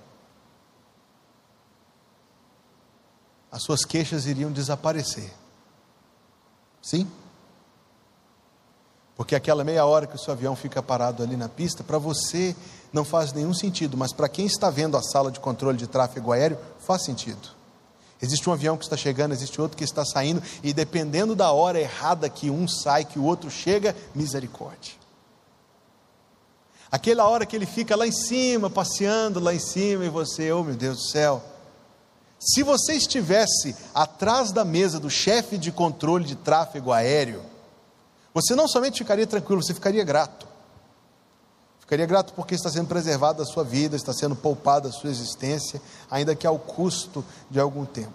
as 3.50 3.62
suas 3.62 3.84
queixas 3.84 4.26
iriam 4.26 4.50
desaparecer. 4.50 5.32
Sim? 6.82 7.10
Porque 9.18 9.34
aquela 9.34 9.64
meia 9.64 9.84
hora 9.84 10.06
que 10.06 10.14
o 10.14 10.18
seu 10.18 10.32
avião 10.32 10.54
fica 10.54 10.80
parado 10.80 11.24
ali 11.24 11.36
na 11.36 11.48
pista, 11.48 11.82
para 11.82 11.98
você 11.98 12.54
não 12.92 13.04
faz 13.04 13.32
nenhum 13.32 13.52
sentido, 13.52 13.96
mas 13.96 14.12
para 14.12 14.28
quem 14.28 14.46
está 14.46 14.70
vendo 14.70 14.96
a 14.96 15.02
sala 15.02 15.32
de 15.32 15.40
controle 15.40 15.76
de 15.76 15.88
tráfego 15.88 16.30
aéreo, 16.30 16.56
faz 16.78 17.04
sentido. 17.04 17.48
Existe 18.22 18.48
um 18.48 18.52
avião 18.52 18.76
que 18.76 18.84
está 18.84 18.96
chegando, 18.96 19.32
existe 19.32 19.60
outro 19.60 19.76
que 19.76 19.82
está 19.82 20.04
saindo, 20.04 20.40
e 20.62 20.72
dependendo 20.72 21.34
da 21.34 21.50
hora 21.50 21.80
errada 21.80 22.28
que 22.28 22.48
um 22.48 22.68
sai, 22.68 23.04
que 23.04 23.18
o 23.18 23.24
outro 23.24 23.50
chega, 23.50 23.94
misericórdia. 24.14 24.92
Aquela 26.88 27.26
hora 27.28 27.44
que 27.44 27.56
ele 27.56 27.66
fica 27.66 27.96
lá 27.96 28.06
em 28.06 28.12
cima, 28.12 28.70
passeando 28.70 29.40
lá 29.40 29.52
em 29.52 29.58
cima, 29.58 30.04
e 30.04 30.08
você, 30.08 30.52
oh 30.52 30.62
meu 30.62 30.76
Deus 30.76 30.96
do 30.96 31.10
céu. 31.10 31.42
Se 32.38 32.62
você 32.62 32.92
estivesse 32.92 33.74
atrás 33.92 34.52
da 34.52 34.64
mesa 34.64 35.00
do 35.00 35.10
chefe 35.10 35.58
de 35.58 35.72
controle 35.72 36.24
de 36.24 36.36
tráfego 36.36 36.92
aéreo, 36.92 37.42
você 38.34 38.54
não 38.54 38.68
somente 38.68 38.98
ficaria 38.98 39.26
tranquilo, 39.26 39.62
você 39.62 39.74
ficaria 39.74 40.04
grato. 40.04 40.46
Ficaria 41.80 42.06
grato 42.06 42.34
porque 42.34 42.54
está 42.54 42.70
sendo 42.70 42.86
preservada 42.86 43.42
a 43.42 43.46
sua 43.46 43.64
vida, 43.64 43.96
está 43.96 44.12
sendo 44.12 44.36
poupada 44.36 44.88
a 44.88 44.92
sua 44.92 45.10
existência, 45.10 45.80
ainda 46.10 46.36
que 46.36 46.46
ao 46.46 46.58
custo 46.58 47.24
de 47.50 47.58
algum 47.58 47.86
tempo. 47.86 48.12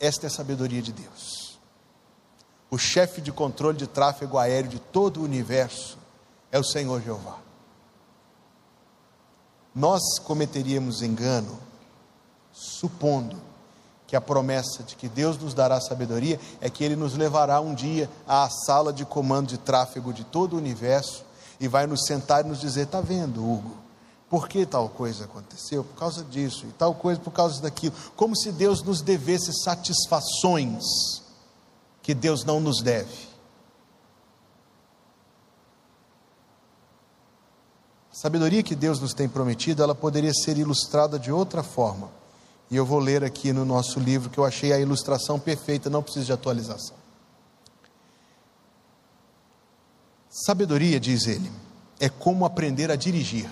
Esta 0.00 0.26
é 0.26 0.28
a 0.28 0.30
sabedoria 0.30 0.82
de 0.82 0.92
Deus. 0.92 1.58
O 2.68 2.76
chefe 2.76 3.20
de 3.20 3.30
controle 3.30 3.78
de 3.78 3.86
tráfego 3.86 4.36
aéreo 4.36 4.68
de 4.68 4.80
todo 4.80 5.20
o 5.20 5.24
universo 5.24 5.96
é 6.50 6.58
o 6.58 6.64
Senhor 6.64 7.00
Jeová. 7.00 7.38
Nós 9.74 10.18
cometeríamos 10.18 11.02
engano 11.02 11.58
supondo 12.52 13.40
que 14.06 14.14
a 14.14 14.20
promessa 14.20 14.82
de 14.82 14.94
que 14.94 15.08
Deus 15.08 15.36
nos 15.36 15.52
dará 15.52 15.80
sabedoria 15.80 16.38
é 16.60 16.70
que 16.70 16.84
Ele 16.84 16.94
nos 16.94 17.14
levará 17.14 17.60
um 17.60 17.74
dia 17.74 18.08
à 18.26 18.48
sala 18.48 18.92
de 18.92 19.04
comando 19.04 19.48
de 19.48 19.58
tráfego 19.58 20.12
de 20.12 20.24
todo 20.24 20.54
o 20.54 20.58
universo 20.58 21.24
e 21.58 21.66
vai 21.66 21.86
nos 21.86 22.04
sentar 22.06 22.44
e 22.44 22.48
nos 22.48 22.60
dizer: 22.60 22.82
está 22.82 23.00
vendo, 23.00 23.42
Hugo? 23.42 23.76
Por 24.28 24.48
que 24.48 24.66
tal 24.66 24.88
coisa 24.88 25.24
aconteceu? 25.24 25.84
Por 25.84 25.96
causa 25.96 26.24
disso, 26.24 26.66
e 26.66 26.72
tal 26.72 26.94
coisa 26.94 27.20
por 27.20 27.32
causa 27.32 27.60
daquilo. 27.62 27.94
Como 28.16 28.36
se 28.36 28.52
Deus 28.52 28.82
nos 28.82 29.00
devesse 29.00 29.52
satisfações 29.62 30.82
que 32.02 32.14
Deus 32.14 32.44
não 32.44 32.60
nos 32.60 32.82
deve. 32.82 33.26
A 38.12 38.14
sabedoria 38.14 38.62
que 38.62 38.74
Deus 38.74 38.98
nos 38.98 39.12
tem 39.12 39.28
prometido, 39.28 39.82
ela 39.82 39.94
poderia 39.94 40.32
ser 40.32 40.56
ilustrada 40.56 41.18
de 41.18 41.30
outra 41.30 41.62
forma 41.62 42.08
e 42.70 42.76
eu 42.76 42.84
vou 42.84 42.98
ler 42.98 43.22
aqui 43.22 43.52
no 43.52 43.64
nosso 43.64 44.00
livro 44.00 44.28
que 44.28 44.38
eu 44.38 44.44
achei 44.44 44.72
a 44.72 44.78
ilustração 44.78 45.38
perfeita, 45.38 45.88
não 45.88 46.02
preciso 46.02 46.26
de 46.26 46.32
atualização. 46.32 46.96
Sabedoria, 50.28 51.00
diz 51.00 51.26
ele, 51.26 51.50
é 51.98 52.08
como 52.08 52.44
aprender 52.44 52.90
a 52.90 52.96
dirigir. 52.96 53.48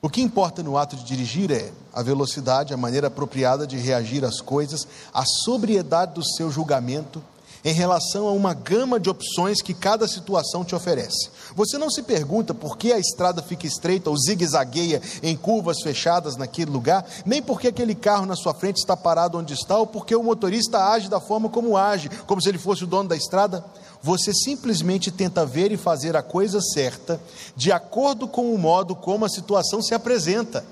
O 0.00 0.08
que 0.08 0.20
importa 0.20 0.62
no 0.62 0.78
ato 0.78 0.94
de 0.94 1.02
dirigir 1.02 1.50
é 1.50 1.72
a 1.92 2.02
velocidade, 2.02 2.72
a 2.72 2.76
maneira 2.76 3.08
apropriada 3.08 3.66
de 3.66 3.76
reagir 3.76 4.24
às 4.24 4.40
coisas, 4.40 4.86
a 5.12 5.24
sobriedade 5.24 6.14
do 6.14 6.24
seu 6.24 6.50
julgamento 6.50 7.22
em 7.64 7.72
relação 7.72 8.26
a 8.26 8.32
uma 8.32 8.54
gama 8.54 9.00
de 9.00 9.10
opções 9.10 9.60
que 9.60 9.74
cada 9.74 10.06
situação 10.06 10.64
te 10.64 10.74
oferece. 10.74 11.30
Você 11.54 11.78
não 11.78 11.90
se 11.90 12.02
pergunta 12.02 12.54
por 12.54 12.76
que 12.76 12.92
a 12.92 12.98
estrada 12.98 13.42
fica 13.42 13.66
estreita 13.66 14.10
ou 14.10 14.16
zigue-zagueia 14.16 15.02
em 15.22 15.36
curvas 15.36 15.80
fechadas 15.82 16.36
naquele 16.36 16.70
lugar, 16.70 17.04
nem 17.24 17.42
por 17.42 17.60
que 17.60 17.68
aquele 17.68 17.94
carro 17.94 18.26
na 18.26 18.36
sua 18.36 18.54
frente 18.54 18.76
está 18.76 18.96
parado 18.96 19.38
onde 19.38 19.54
está, 19.54 19.76
ou 19.76 19.86
porque 19.86 20.14
o 20.14 20.22
motorista 20.22 20.90
age 20.90 21.08
da 21.08 21.20
forma 21.20 21.48
como 21.48 21.76
age, 21.76 22.08
como 22.26 22.40
se 22.40 22.48
ele 22.48 22.58
fosse 22.58 22.84
o 22.84 22.86
dono 22.86 23.08
da 23.08 23.16
estrada. 23.16 23.64
Você 24.02 24.32
simplesmente 24.32 25.10
tenta 25.10 25.44
ver 25.44 25.72
e 25.72 25.76
fazer 25.76 26.16
a 26.16 26.22
coisa 26.22 26.60
certa, 26.60 27.20
de 27.56 27.72
acordo 27.72 28.28
com 28.28 28.54
o 28.54 28.58
modo 28.58 28.94
como 28.94 29.24
a 29.24 29.28
situação 29.28 29.82
se 29.82 29.94
apresenta. 29.94 30.64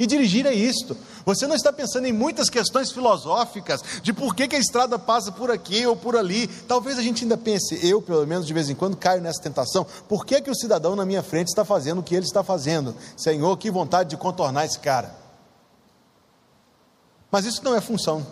E 0.00 0.06
dirigir 0.06 0.46
é 0.46 0.54
isto. 0.54 0.96
Você 1.26 1.46
não 1.46 1.54
está 1.54 1.70
pensando 1.70 2.06
em 2.06 2.12
muitas 2.12 2.48
questões 2.48 2.90
filosóficas 2.90 3.82
de 4.02 4.14
por 4.14 4.34
que, 4.34 4.48
que, 4.48 4.56
a 4.56 4.58
estrada 4.58 4.98
passa 4.98 5.30
por 5.30 5.50
aqui 5.50 5.86
ou 5.86 5.94
por 5.94 6.16
ali. 6.16 6.46
Talvez 6.46 6.98
a 6.98 7.02
gente 7.02 7.22
ainda 7.24 7.36
pense, 7.36 7.78
eu 7.86 8.00
pelo 8.00 8.26
menos 8.26 8.46
de 8.46 8.54
vez 8.54 8.70
em 8.70 8.74
quando 8.74 8.96
caio 8.96 9.20
nessa 9.20 9.42
tentação, 9.42 9.86
por 10.08 10.24
que, 10.24 10.40
que 10.40 10.50
o 10.50 10.54
cidadão 10.54 10.96
na 10.96 11.04
minha 11.04 11.22
frente 11.22 11.48
está 11.48 11.66
fazendo 11.66 11.98
o 11.98 12.02
que 12.02 12.14
ele 12.14 12.24
está 12.24 12.42
fazendo? 12.42 12.96
Senhor, 13.14 13.54
que 13.58 13.70
vontade 13.70 14.08
de 14.08 14.16
contornar 14.16 14.64
esse 14.64 14.78
cara. 14.78 15.14
Mas 17.30 17.44
isso 17.44 17.62
não 17.62 17.76
é 17.76 17.80
função 17.82 18.26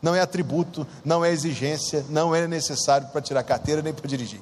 não 0.00 0.14
é 0.14 0.20
atributo, 0.20 0.86
não 1.04 1.24
é 1.24 1.30
exigência, 1.32 2.04
não 2.08 2.34
é 2.34 2.46
necessário 2.46 3.08
para 3.08 3.20
tirar 3.20 3.42
carteira 3.42 3.82
nem 3.82 3.92
para 3.92 4.06
dirigir. 4.06 4.40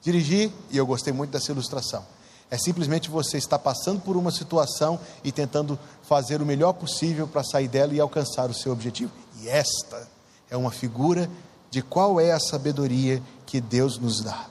Dirigir, 0.00 0.50
e 0.70 0.78
eu 0.78 0.86
gostei 0.86 1.12
muito 1.12 1.30
dessa 1.30 1.52
ilustração, 1.52 2.04
é 2.52 2.58
simplesmente 2.58 3.08
você 3.08 3.38
estar 3.38 3.58
passando 3.58 4.02
por 4.02 4.14
uma 4.14 4.30
situação 4.30 5.00
e 5.24 5.32
tentando 5.32 5.78
fazer 6.02 6.42
o 6.42 6.44
melhor 6.44 6.74
possível 6.74 7.26
para 7.26 7.42
sair 7.42 7.66
dela 7.66 7.94
e 7.94 7.98
alcançar 7.98 8.50
o 8.50 8.54
seu 8.54 8.70
objetivo. 8.72 9.10
E 9.40 9.48
esta 9.48 10.06
é 10.50 10.56
uma 10.56 10.70
figura 10.70 11.30
de 11.70 11.80
qual 11.80 12.20
é 12.20 12.30
a 12.30 12.38
sabedoria 12.38 13.22
que 13.46 13.58
Deus 13.58 13.96
nos 13.96 14.20
dá. 14.20 14.50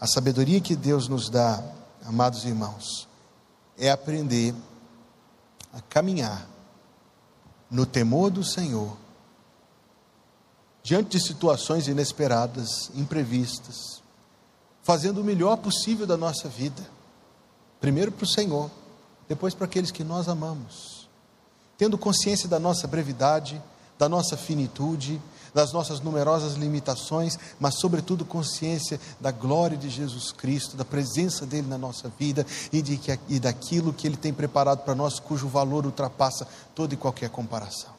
A 0.00 0.06
sabedoria 0.06 0.58
que 0.58 0.74
Deus 0.74 1.06
nos 1.06 1.28
dá, 1.28 1.62
amados 2.06 2.46
irmãos, 2.46 3.06
é 3.76 3.90
aprender 3.90 4.54
a 5.70 5.82
caminhar 5.82 6.48
no 7.70 7.84
temor 7.84 8.30
do 8.30 8.42
Senhor 8.42 8.96
diante 10.82 11.18
de 11.18 11.22
situações 11.22 11.88
inesperadas, 11.88 12.90
imprevistas, 12.94 14.02
fazendo 14.82 15.20
o 15.20 15.24
melhor 15.24 15.58
possível 15.58 16.06
da 16.06 16.16
nossa 16.16 16.48
vida, 16.48 16.93
primeiro 17.84 18.10
para 18.10 18.24
o 18.24 18.26
Senhor, 18.26 18.70
depois 19.28 19.52
para 19.52 19.66
aqueles 19.66 19.90
que 19.90 20.02
nós 20.02 20.26
amamos, 20.26 21.06
tendo 21.76 21.98
consciência 21.98 22.48
da 22.48 22.58
nossa 22.58 22.86
brevidade, 22.86 23.62
da 23.98 24.08
nossa 24.08 24.38
finitude, 24.38 25.20
das 25.52 25.70
nossas 25.70 26.00
numerosas 26.00 26.54
limitações, 26.54 27.38
mas, 27.60 27.74
sobretudo, 27.74 28.24
consciência 28.24 28.98
da 29.20 29.30
glória 29.30 29.76
de 29.76 29.90
Jesus 29.90 30.32
Cristo, 30.32 30.78
da 30.78 30.84
presença 30.84 31.44
dele 31.44 31.68
na 31.68 31.76
nossa 31.76 32.08
vida 32.18 32.46
e, 32.72 32.80
de 32.80 32.96
que, 32.96 33.20
e 33.28 33.38
daquilo 33.38 33.92
que 33.92 34.06
ele 34.06 34.16
tem 34.16 34.32
preparado 34.32 34.82
para 34.82 34.94
nós, 34.94 35.20
cujo 35.20 35.46
valor 35.46 35.84
ultrapassa 35.84 36.48
toda 36.74 36.94
e 36.94 36.96
qualquer 36.96 37.28
comparação. 37.28 37.92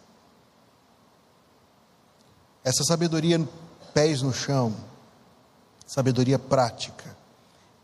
Essa 2.63 2.83
sabedoria, 2.83 3.47
pés 3.93 4.23
no 4.23 4.33
chão, 4.33 4.75
sabedoria 5.85 6.39
prática, 6.39 7.15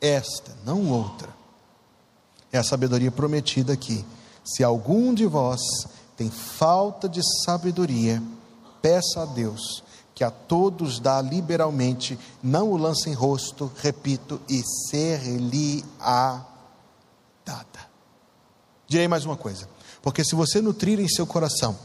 esta, 0.02 0.58
não 0.66 0.90
outra, 0.90 1.41
é 2.52 2.58
a 2.58 2.64
sabedoria 2.64 3.12
prometida 3.12 3.74
aqui. 3.74 4.06
Se 4.44 4.64
algum 4.64 5.14
de 5.14 5.26
vós 5.26 5.62
tem 6.18 6.30
falta 6.30 7.08
de 7.08 7.22
sabedoria, 7.44 8.22
peça 8.82 9.24
a 9.24 9.26
Deus, 9.26 9.84
que 10.14 10.24
a 10.24 10.32
todos 10.32 11.00
dá 11.00 11.22
liberalmente, 11.22 12.18
não 12.44 12.70
o 12.70 12.78
lance 12.78 13.10
em 13.10 13.14
rosto, 13.14 13.72
repito, 13.78 14.40
e 14.48 14.62
ser-lhe-á 14.90 16.46
dada. 17.46 17.92
Direi 18.88 19.08
mais 19.08 19.26
uma 19.26 19.38
coisa, 19.38 19.68
porque 20.02 20.24
se 20.24 20.36
você 20.36 20.62
nutrir 20.62 21.00
em 21.00 21.08
seu 21.08 21.26
coração 21.26 21.78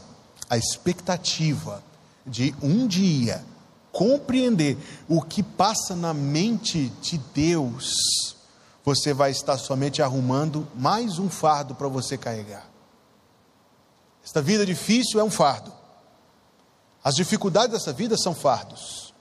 a 0.49 0.57
expectativa 0.57 1.83
de 2.25 2.53
um 2.61 2.85
dia 2.85 3.43
compreender 3.91 4.77
o 5.07 5.21
que 5.21 5.41
passa 5.41 5.95
na 5.95 6.13
mente 6.13 6.91
de 7.01 7.17
Deus, 7.33 8.36
você 8.87 9.13
vai 9.13 9.31
estar 9.31 9.57
somente 9.57 10.01
arrumando 10.01 10.65
mais 10.73 11.19
um 11.19 11.29
fardo 11.29 11.75
para 11.75 11.89
você 11.89 12.17
carregar. 12.17 12.65
Esta 14.23 14.41
vida 14.41 14.65
difícil 14.65 15.19
é 15.19 15.23
um 15.25 15.29
fardo. 15.29 15.73
As 17.03 17.13
dificuldades 17.13 17.73
dessa 17.73 17.91
vida 17.91 18.15
são 18.15 18.33
fardos. 18.33 19.13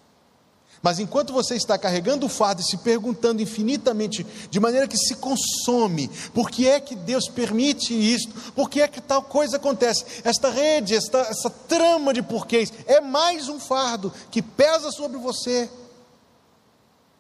Mas 0.81 1.01
enquanto 1.01 1.33
você 1.33 1.57
está 1.57 1.77
carregando 1.77 2.27
o 2.27 2.29
fardo 2.29 2.61
e 2.61 2.65
se 2.65 2.77
perguntando 2.77 3.43
infinitamente, 3.43 4.25
de 4.49 4.61
maneira 4.61 4.87
que 4.87 4.97
se 4.97 5.17
consome, 5.17 6.09
por 6.33 6.49
que 6.49 6.69
é 6.69 6.79
que 6.79 6.95
Deus 6.95 7.29
permite 7.29 7.93
isto? 7.93 8.53
Por 8.53 8.71
que 8.71 8.81
é 8.81 8.87
que 8.87 9.01
tal 9.01 9.21
coisa 9.21 9.57
acontece? 9.57 10.05
Esta 10.23 10.49
rede, 10.49 10.95
esta, 10.95 11.19
essa 11.23 11.51
trama 11.51 12.15
de 12.15 12.23
porquês, 12.23 12.73
é 12.87 13.01
mais 13.01 13.49
um 13.49 13.59
fardo 13.59 14.13
que 14.31 14.41
pesa 14.41 14.93
sobre 14.93 15.19
você. 15.19 15.69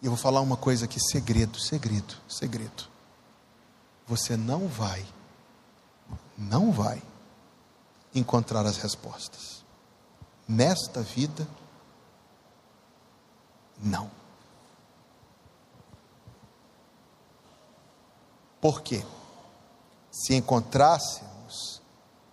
E 0.02 0.06
eu 0.06 0.10
vou 0.10 0.18
falar 0.18 0.40
uma 0.40 0.56
coisa 0.56 0.84
aqui: 0.84 1.00
segredo, 1.00 1.58
segredo, 1.58 2.16
segredo. 2.28 2.88
Você 4.06 4.36
não 4.36 4.68
vai, 4.68 5.04
não 6.36 6.70
vai 6.70 7.02
encontrar 8.14 8.64
as 8.64 8.76
respostas 8.76 9.56
nesta 10.48 11.02
vida 11.02 11.46
não. 13.78 14.10
Por 18.60 18.80
quê? 18.80 19.04
Se 20.10 20.34
encontrássemos 20.34 21.82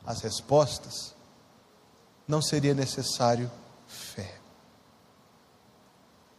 as 0.05 0.21
respostas, 0.21 1.13
não 2.27 2.41
seria 2.41 2.73
necessário 2.73 3.51
fé. 3.87 4.39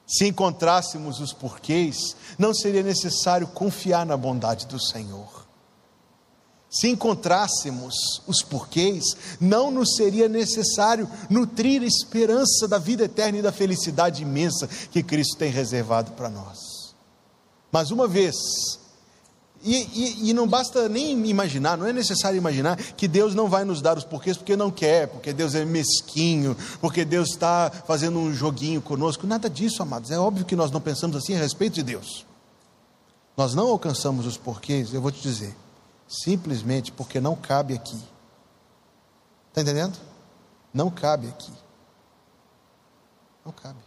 Se 0.07 0.27
encontrássemos 0.27 1.21
os 1.21 1.33
porquês, 1.33 1.97
não 2.39 2.53
seria 2.55 2.83
necessário 2.83 3.47
confiar 3.47 4.05
na 4.05 4.17
bondade 4.17 4.67
do 4.67 4.81
Senhor. 4.81 5.45
Se 6.71 6.89
encontrássemos 6.89 7.95
os 8.27 8.43
porquês, 8.43 9.05
não 9.41 9.71
nos 9.71 9.95
seria 9.95 10.29
necessário 10.29 11.09
nutrir 11.31 11.83
a 11.83 11.87
esperança 11.87 12.67
da 12.67 12.79
vida 12.79 13.05
eterna 13.05 13.39
e 13.39 13.43
da 13.43 13.53
felicidade 13.53 14.23
imensa 14.23 14.67
que 14.91 15.03
Cristo 15.03 15.39
tem 15.39 15.53
reservado 15.53 16.13
para 16.13 16.29
nós. 16.29 16.59
Mas 17.71 17.93
uma 17.93 18.09
vez, 18.09 18.35
e, 19.65 19.77
e, 19.77 20.31
e, 20.31 20.33
não 20.35 20.47
basta 20.47 20.89
nem 20.89 21.27
imaginar, 21.27 21.79
não 21.79 21.87
é 21.87 21.93
necessário 21.93 22.37
imaginar 22.37 22.77
que 22.77 23.09
Deus 23.09 23.35
não 23.35 23.49
vai 23.49 23.65
nos 23.65 23.81
dar 23.81 23.97
os 23.97 24.05
porquês 24.05 24.37
porque 24.37 24.57
não 24.57 24.71
quer, 24.71 25.09
porque 25.09 25.33
Deus 25.33 25.55
é 25.55 25.65
mesquinho, 25.65 26.57
porque 26.81 27.05
Deus 27.05 27.31
está 27.31 27.71
fazendo 27.87 28.19
um 28.19 28.33
joguinho 28.33 28.83
conosco. 28.83 29.27
Nada 29.27 29.49
disso, 29.49 29.83
amados. 29.83 30.11
É 30.11 30.19
óbvio 30.19 30.45
que 30.45 30.55
nós 30.55 30.71
não 30.71 30.81
pensamos 30.81 31.17
assim 31.17 31.35
a 31.35 31.39
respeito 31.39 31.75
de 31.75 31.83
Deus. 31.83 32.27
Nós 33.37 33.55
não 33.55 33.69
alcançamos 33.69 34.27
os 34.27 34.37
porquês, 34.37 34.93
eu 34.93 35.01
vou 35.01 35.11
te 35.11 35.21
dizer 35.23 35.57
simplesmente 36.09 36.93
porque 36.93 37.21
não 37.21 37.35
cabe 37.35 37.75
aqui. 37.75 38.01
Está 39.49 39.63
entendendo? 39.63 39.99
Não 40.73 40.91
cabe 40.91 41.29
aqui. 41.29 41.53
Não 43.45 43.53
cabe. 43.53 43.79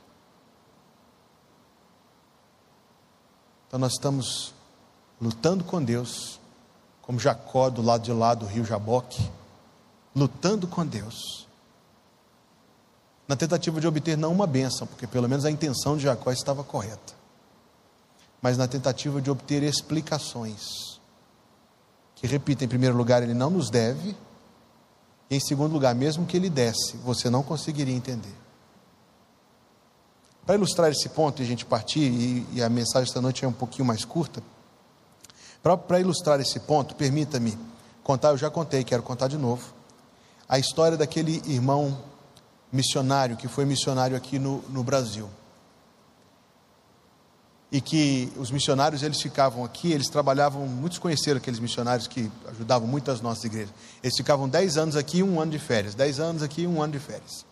Então 3.68 3.80
nós 3.80 3.94
estamos 3.94 4.54
lutando 5.20 5.64
com 5.64 5.84
Deus, 5.84 6.40
como 7.02 7.20
Jacó 7.20 7.70
do 7.70 7.82
lado 7.82 8.04
de 8.04 8.12
lá 8.12 8.34
do 8.34 8.46
rio 8.46 8.66
Jaboque, 8.66 9.30
lutando 10.16 10.68
com 10.68 10.86
Deus, 10.86 11.48
na 13.28 13.36
tentativa 13.36 13.80
de 13.82 13.88
obter 13.88 14.18
não 14.18 14.32
uma 14.32 14.48
bênção, 14.48 14.88
porque 14.88 15.06
pelo 15.06 15.28
menos 15.28 15.46
a 15.46 15.52
intenção 15.52 15.98
de 15.98 16.04
Jacó 16.04 16.32
estava 16.32 16.64
correta, 16.64 17.14
mas 18.42 18.58
na 18.58 18.68
tentativa 18.68 19.22
de 19.22 19.30
obter 19.30 19.64
explicações 19.64 20.98
que, 22.18 22.26
repito, 22.26 22.64
em 22.64 22.68
primeiro 22.68 22.98
lugar, 22.98 23.22
ele 23.22 23.36
não 23.36 23.50
nos 23.50 23.70
deve, 23.70 24.16
e 25.30 25.36
em 25.36 25.40
segundo 25.40 25.72
lugar, 25.72 25.94
mesmo 25.94 26.26
que 26.26 26.36
ele 26.36 26.50
desse, 26.50 26.98
você 26.98 27.30
não 27.30 27.44
conseguiria 27.44 27.94
entender. 27.94 28.34
Para 30.44 30.56
ilustrar 30.56 30.90
esse 30.90 31.10
ponto 31.10 31.42
e 31.42 31.46
a 31.46 31.48
gente 31.48 31.64
partir, 31.64 32.00
e, 32.00 32.48
e 32.54 32.64
a 32.64 32.70
mensagem 32.70 33.08
esta 33.08 33.22
noite 33.22 33.46
é 33.46 33.48
um 33.48 33.54
pouquinho 33.54 33.86
mais 33.86 34.04
curta, 34.04 34.42
para 35.62 36.00
ilustrar 36.00 36.40
esse 36.40 36.60
ponto, 36.62 36.96
permita-me 36.96 37.58
contar, 38.04 38.30
eu 38.30 38.38
já 38.38 38.50
contei, 38.50 38.84
quero 38.84 39.04
contar 39.04 39.28
de 39.28 39.38
novo, 39.38 39.74
a 40.48 40.58
história 40.58 40.98
daquele 40.98 41.42
irmão 41.46 41.98
missionário 42.72 43.36
que 43.36 43.48
foi 43.48 43.66
missionário 43.66 44.16
aqui 44.16 44.40
no, 44.40 44.62
no 44.70 44.84
Brasil. 44.84 45.30
e 47.72 47.82
que 47.82 48.32
os 48.38 48.50
missionários 48.50 49.04
eles 49.04 49.22
ficavam 49.22 49.64
aqui, 49.64 49.92
eles 49.92 50.08
trabalhavam, 50.08 50.66
muitos 50.66 51.00
conheceram 51.00 51.38
aqueles 51.38 51.60
missionários 51.60 52.08
que 52.08 52.32
ajudavam 52.48 52.88
muito 52.88 53.12
as 53.12 53.20
nossas 53.20 53.44
igrejas. 53.44 53.74
Eles 54.02 54.16
ficavam 54.16 54.48
10 54.48 54.78
anos 54.78 54.96
aqui 54.96 55.18
e 55.18 55.24
um 55.24 55.40
ano 55.40 55.52
de 55.52 55.60
férias, 55.60 55.94
10 55.94 56.20
anos 56.20 56.44
aqui 56.44 56.62
e 56.62 56.68
um 56.68 56.82
ano 56.82 56.94
de 56.94 57.00
férias. 57.00 57.46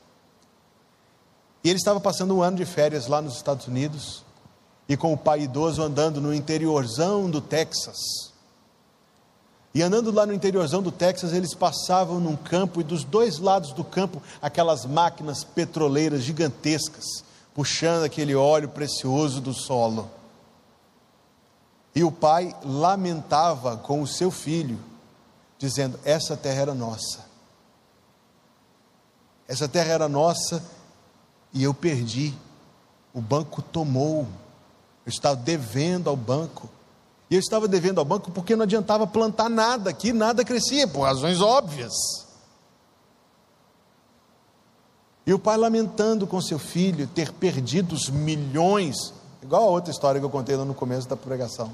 E 1.64 1.70
ele 1.70 1.78
estava 1.78 2.00
passando 2.00 2.36
um 2.36 2.42
ano 2.42 2.56
de 2.58 2.66
férias 2.66 3.08
lá 3.08 3.22
nos 3.22 3.36
Estados 3.36 3.68
Unidos, 3.68 4.24
e 4.88 4.96
com 4.96 5.14
o 5.14 5.18
pai 5.18 5.42
idoso 5.42 5.82
andando 5.82 6.22
no 6.22 6.34
interiorzão 6.34 7.30
do 7.30 7.42
Texas. 7.42 7.98
E 9.74 9.82
andando 9.82 10.12
lá 10.12 10.26
no 10.26 10.34
interiorzão 10.34 10.82
do 10.82 10.92
Texas, 10.92 11.34
eles 11.34 11.54
passavam 11.54 12.20
num 12.20 12.36
campo, 12.36 12.80
e 12.80 12.84
dos 12.84 13.04
dois 13.04 13.40
lados 13.40 13.74
do 13.74 13.84
campo, 13.84 14.22
aquelas 14.42 14.86
máquinas 14.86 15.44
petroleiras 15.44 16.24
gigantescas 16.24 17.26
puxando 17.56 18.04
aquele 18.04 18.36
óleo 18.36 18.68
precioso 18.68 19.40
do 19.40 19.54
solo. 19.54 20.12
E 21.96 22.04
o 22.04 22.12
pai 22.12 22.54
lamentava 22.62 23.78
com 23.78 24.02
o 24.02 24.08
seu 24.08 24.30
filho, 24.30 24.78
dizendo: 25.58 25.98
Essa 26.04 26.36
terra 26.36 26.64
era 26.64 26.74
nossa. 26.76 27.26
Essa 29.48 29.70
terra 29.70 29.94
era 29.94 30.10
nossa 30.10 30.62
e 31.54 31.64
eu 31.64 31.74
perdi. 31.74 32.34
O 33.14 33.22
banco 33.22 33.62
tomou. 33.62 34.28
Eu 35.06 35.10
estava 35.10 35.36
devendo 35.36 36.10
ao 36.10 36.16
banco. 36.16 36.70
E 37.30 37.36
eu 37.36 37.40
estava 37.40 37.68
devendo 37.68 38.00
ao 38.00 38.06
banco 38.06 38.32
porque 38.32 38.56
não 38.56 38.64
adiantava 38.64 39.06
plantar 39.06 39.50
nada 39.50 39.90
aqui, 39.90 40.12
nada 40.12 40.44
crescia, 40.44 40.88
por 40.88 41.02
razões 41.02 41.42
óbvias. 41.42 41.94
E 45.26 45.34
o 45.34 45.40
pai 45.40 45.58
lamentando 45.58 46.28
com 46.28 46.40
seu 46.40 46.60
filho 46.60 47.08
ter 47.08 47.32
perdido 47.34 47.94
os 47.94 48.10
milhões, 48.10 48.96
igual 49.42 49.64
a 49.64 49.72
outra 49.72 49.92
história 49.92 50.20
que 50.20 50.26
eu 50.26 50.30
contei 50.30 50.56
lá 50.56 50.64
no 50.64 50.76
começo 50.76 51.08
da 51.08 51.18
pregação. 51.18 51.72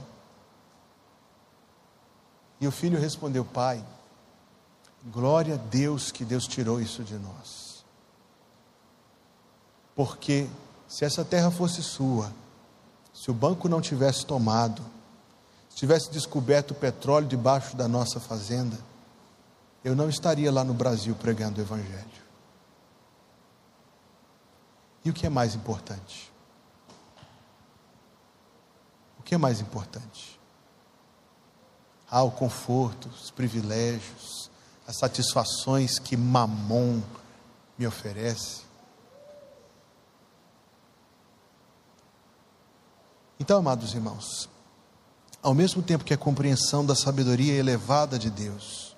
E 2.61 2.67
o 2.67 2.71
filho 2.71 2.97
respondeu: 2.99 3.43
Pai, 3.43 3.83
glória 5.05 5.55
a 5.55 5.57
Deus 5.57 6.11
que 6.11 6.23
Deus 6.23 6.45
tirou 6.47 6.79
isso 6.79 7.03
de 7.03 7.15
nós. 7.15 7.83
Porque 9.95 10.47
se 10.87 11.03
essa 11.03 11.25
terra 11.25 11.51
fosse 11.51 11.83
sua, 11.83 12.31
se 13.21 13.29
o 13.29 13.35
banco 13.35 13.69
não 13.69 13.79
tivesse 13.79 14.25
tomado, 14.25 14.81
se 15.69 15.75
tivesse 15.75 16.09
descoberto 16.09 16.71
o 16.71 16.73
petróleo 16.73 17.27
debaixo 17.27 17.77
da 17.77 17.87
nossa 17.87 18.19
fazenda, 18.19 18.75
eu 19.83 19.95
não 19.95 20.09
estaria 20.09 20.51
lá 20.51 20.63
no 20.63 20.73
Brasil 20.73 21.13
pregando 21.13 21.59
o 21.59 21.63
Evangelho. 21.63 22.09
E 25.05 25.11
o 25.11 25.13
que 25.13 25.27
é 25.27 25.29
mais 25.29 25.53
importante? 25.53 26.33
O 29.19 29.21
que 29.21 29.35
é 29.35 29.37
mais 29.37 29.61
importante? 29.61 30.39
Ah, 32.09 32.23
o 32.23 32.31
conforto, 32.31 33.07
os 33.07 33.29
privilégios, 33.29 34.49
as 34.87 34.97
satisfações 34.97 35.99
que 35.99 36.17
Mamon 36.17 37.03
me 37.77 37.85
oferece. 37.85 38.63
Então, 43.41 43.57
amados 43.57 43.95
irmãos, 43.95 44.47
ao 45.41 45.55
mesmo 45.55 45.81
tempo 45.81 46.03
que 46.03 46.13
a 46.13 46.17
compreensão 46.17 46.85
da 46.85 46.93
sabedoria 46.93 47.55
elevada 47.55 48.19
de 48.19 48.29
Deus 48.29 48.95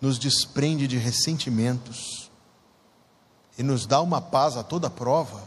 nos 0.00 0.20
desprende 0.20 0.86
de 0.86 0.96
ressentimentos, 0.96 2.30
e 3.58 3.64
nos 3.64 3.86
dá 3.86 4.00
uma 4.00 4.20
paz 4.20 4.56
a 4.56 4.62
toda 4.62 4.88
prova, 4.88 5.42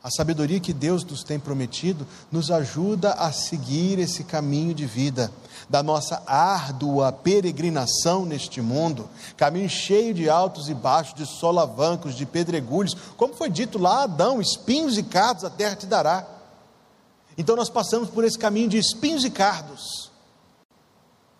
a 0.00 0.08
sabedoria 0.12 0.60
que 0.60 0.72
Deus 0.72 1.02
nos 1.02 1.24
tem 1.24 1.40
prometido 1.40 2.06
nos 2.30 2.52
ajuda 2.52 3.14
a 3.14 3.32
seguir 3.32 3.98
esse 3.98 4.22
caminho 4.22 4.72
de 4.72 4.86
vida, 4.86 5.32
da 5.68 5.82
nossa 5.82 6.22
árdua 6.24 7.10
peregrinação 7.10 8.24
neste 8.24 8.60
mundo, 8.60 9.10
caminho 9.36 9.68
cheio 9.68 10.14
de 10.14 10.30
altos 10.30 10.68
e 10.68 10.74
baixos, 10.74 11.14
de 11.14 11.26
solavancos, 11.26 12.14
de 12.14 12.24
pedregulhos, 12.24 12.94
como 13.16 13.34
foi 13.34 13.50
dito 13.50 13.76
lá 13.76 14.04
Adão: 14.04 14.40
espinhos 14.40 14.96
e 14.96 15.02
cardos 15.02 15.42
a 15.42 15.50
terra 15.50 15.74
te 15.74 15.86
dará. 15.86 16.38
Então 17.36 17.56
nós 17.56 17.70
passamos 17.70 18.08
por 18.08 18.24
esse 18.24 18.38
caminho 18.38 18.68
de 18.68 18.78
espinhos 18.78 19.24
e 19.24 19.30
cardos, 19.30 20.10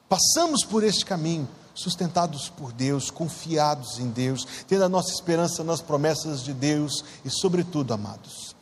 passamos 0.09 0.65
por 0.65 0.83
este 0.83 1.05
caminho, 1.05 1.49
sustentados 1.75 2.49
por 2.49 2.73
Deus, 2.73 3.11
confiados 3.11 3.99
em 3.99 4.09
Deus, 4.09 4.47
tendo 4.67 4.85
a 4.85 4.89
nossa 4.89 5.13
esperança 5.13 5.65
nas 5.65 5.81
promessas 5.81 6.43
de 6.43 6.53
Deus 6.53 7.05
e, 7.25 7.31
sobretudo, 7.31 7.95
amados, 7.95 8.55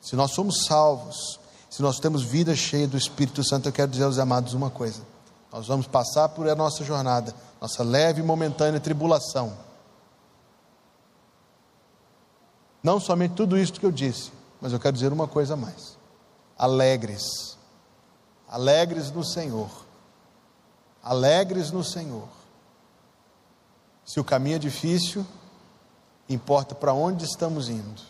se 0.00 0.16
nós 0.16 0.32
somos 0.32 0.64
salvos, 0.66 1.38
se 1.68 1.82
nós 1.82 1.98
temos 1.98 2.22
vida 2.22 2.54
cheia 2.54 2.86
do 2.86 2.96
Espírito 2.96 3.44
Santo, 3.44 3.68
eu 3.68 3.72
quero 3.72 3.90
dizer 3.90 4.04
aos 4.04 4.18
amados 4.18 4.54
uma 4.54 4.70
coisa: 4.70 5.02
nós 5.52 5.66
vamos 5.66 5.86
passar 5.86 6.28
por 6.30 6.48
a 6.48 6.54
nossa 6.54 6.84
jornada, 6.84 7.34
nossa 7.60 7.82
leve 7.82 8.20
e 8.20 8.24
momentânea 8.24 8.80
tribulação. 8.80 9.52
Não 12.82 13.00
somente 13.00 13.34
tudo 13.34 13.58
isso 13.58 13.72
que 13.72 13.84
eu 13.84 13.90
disse, 13.90 14.30
mas 14.60 14.72
eu 14.72 14.78
quero 14.78 14.94
dizer 14.94 15.12
uma 15.12 15.26
coisa 15.26 15.54
a 15.54 15.56
mais: 15.56 15.95
alegres, 16.58 17.56
alegres 18.48 19.10
no 19.10 19.24
Senhor, 19.24 19.70
alegres 21.02 21.70
no 21.70 21.84
Senhor 21.84 22.28
se 24.06 24.20
o 24.20 24.24
caminho 24.24 24.54
é 24.54 24.58
difícil, 24.60 25.26
importa 26.28 26.76
para 26.76 26.94
onde 26.94 27.24
estamos 27.24 27.68
indo. 27.68 28.00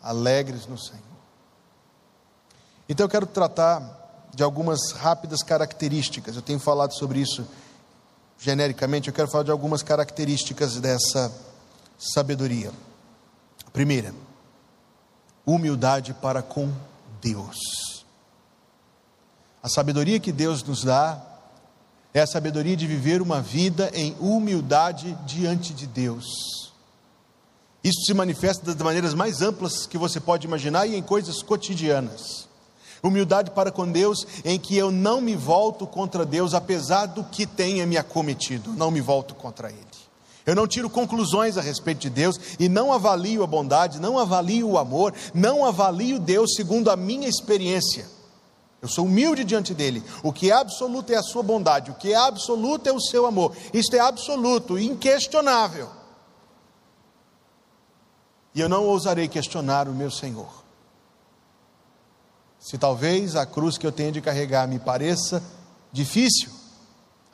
Alegres 0.00 0.64
no 0.66 0.78
Senhor. 0.78 1.02
Então 2.88 3.04
eu 3.04 3.10
quero 3.10 3.26
tratar 3.26 4.28
de 4.32 4.44
algumas 4.44 4.92
rápidas 4.92 5.42
características. 5.42 6.36
Eu 6.36 6.42
tenho 6.42 6.60
falado 6.60 6.92
sobre 6.94 7.18
isso 7.18 7.44
genericamente, 8.38 9.08
eu 9.08 9.14
quero 9.14 9.28
falar 9.28 9.44
de 9.44 9.50
algumas 9.50 9.82
características 9.82 10.76
dessa 10.76 11.32
sabedoria. 11.98 12.70
Primeira, 13.72 14.14
humildade 15.44 16.14
para 16.14 16.42
com 16.42 16.72
Deus. 17.20 17.56
A 19.62 19.68
sabedoria 19.68 20.18
que 20.18 20.32
Deus 20.32 20.62
nos 20.62 20.84
dá 20.84 21.20
é 22.12 22.20
a 22.20 22.26
sabedoria 22.26 22.76
de 22.76 22.86
viver 22.86 23.22
uma 23.22 23.40
vida 23.40 23.90
em 23.94 24.16
humildade 24.18 25.16
diante 25.26 25.72
de 25.72 25.86
Deus. 25.86 26.24
Isso 27.82 28.04
se 28.04 28.12
manifesta 28.12 28.66
das 28.66 28.76
maneiras 28.82 29.14
mais 29.14 29.40
amplas 29.40 29.86
que 29.86 29.96
você 29.96 30.20
pode 30.20 30.46
imaginar 30.46 30.86
e 30.86 30.96
em 30.96 31.02
coisas 31.02 31.42
cotidianas. 31.42 32.48
Humildade 33.02 33.52
para 33.52 33.70
com 33.70 33.90
Deus, 33.90 34.26
em 34.44 34.58
que 34.58 34.76
eu 34.76 34.90
não 34.90 35.20
me 35.20 35.34
volto 35.34 35.86
contra 35.86 36.26
Deus, 36.26 36.52
apesar 36.52 37.06
do 37.06 37.24
que 37.24 37.46
tenha 37.46 37.86
me 37.86 37.96
acometido, 37.96 38.72
não 38.72 38.90
me 38.90 39.00
volto 39.00 39.34
contra 39.34 39.70
Ele. 39.70 39.89
Eu 40.50 40.56
não 40.56 40.66
tiro 40.66 40.90
conclusões 40.90 41.56
a 41.56 41.60
respeito 41.60 42.00
de 42.00 42.10
Deus 42.10 42.36
e 42.58 42.68
não 42.68 42.92
avalio 42.92 43.44
a 43.44 43.46
bondade, 43.46 44.00
não 44.00 44.18
avalio 44.18 44.70
o 44.70 44.78
amor, 44.78 45.14
não 45.32 45.64
avalio 45.64 46.18
Deus 46.18 46.54
segundo 46.56 46.90
a 46.90 46.96
minha 46.96 47.28
experiência. 47.28 48.04
Eu 48.82 48.88
sou 48.88 49.04
humilde 49.04 49.44
diante 49.44 49.72
dele. 49.72 50.02
O 50.24 50.32
que 50.32 50.50
é 50.50 50.54
absoluto 50.54 51.12
é 51.12 51.16
a 51.16 51.22
sua 51.22 51.44
bondade, 51.44 51.92
o 51.92 51.94
que 51.94 52.12
é 52.12 52.16
absoluto 52.16 52.88
é 52.88 52.92
o 52.92 53.00
seu 53.00 53.26
amor. 53.26 53.56
Isto 53.72 53.94
é 53.94 54.00
absoluto, 54.00 54.76
inquestionável. 54.76 55.88
E 58.52 58.60
eu 58.60 58.68
não 58.68 58.86
ousarei 58.86 59.28
questionar 59.28 59.86
o 59.86 59.94
meu 59.94 60.10
Senhor. 60.10 60.50
Se 62.58 62.76
talvez 62.76 63.36
a 63.36 63.46
cruz 63.46 63.78
que 63.78 63.86
eu 63.86 63.92
tenho 63.92 64.10
de 64.10 64.20
carregar 64.20 64.66
me 64.66 64.80
pareça 64.80 65.40
difícil, 65.92 66.50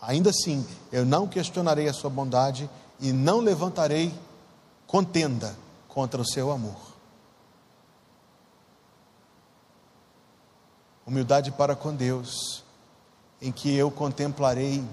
ainda 0.03 0.29
assim 0.29 0.67
eu 0.93 1.07
não 1.07 1.27
questionarei 1.27 1.89
a 1.89 1.95
sua 1.95 2.11
bondade 2.11 2.69
e 3.01 3.13
não 3.13 3.41
levantarei 3.41 4.15
contenda 4.87 5.57
contra 5.89 6.21
o 6.21 6.27
seu 6.27 6.51
amor. 6.51 6.97
humildade 11.07 11.53
para 11.53 11.77
com 11.77 11.95
Deus, 11.95 12.65
em 13.41 13.53
que 13.53 13.73
eu 13.73 13.91
contemplarei 13.91 14.85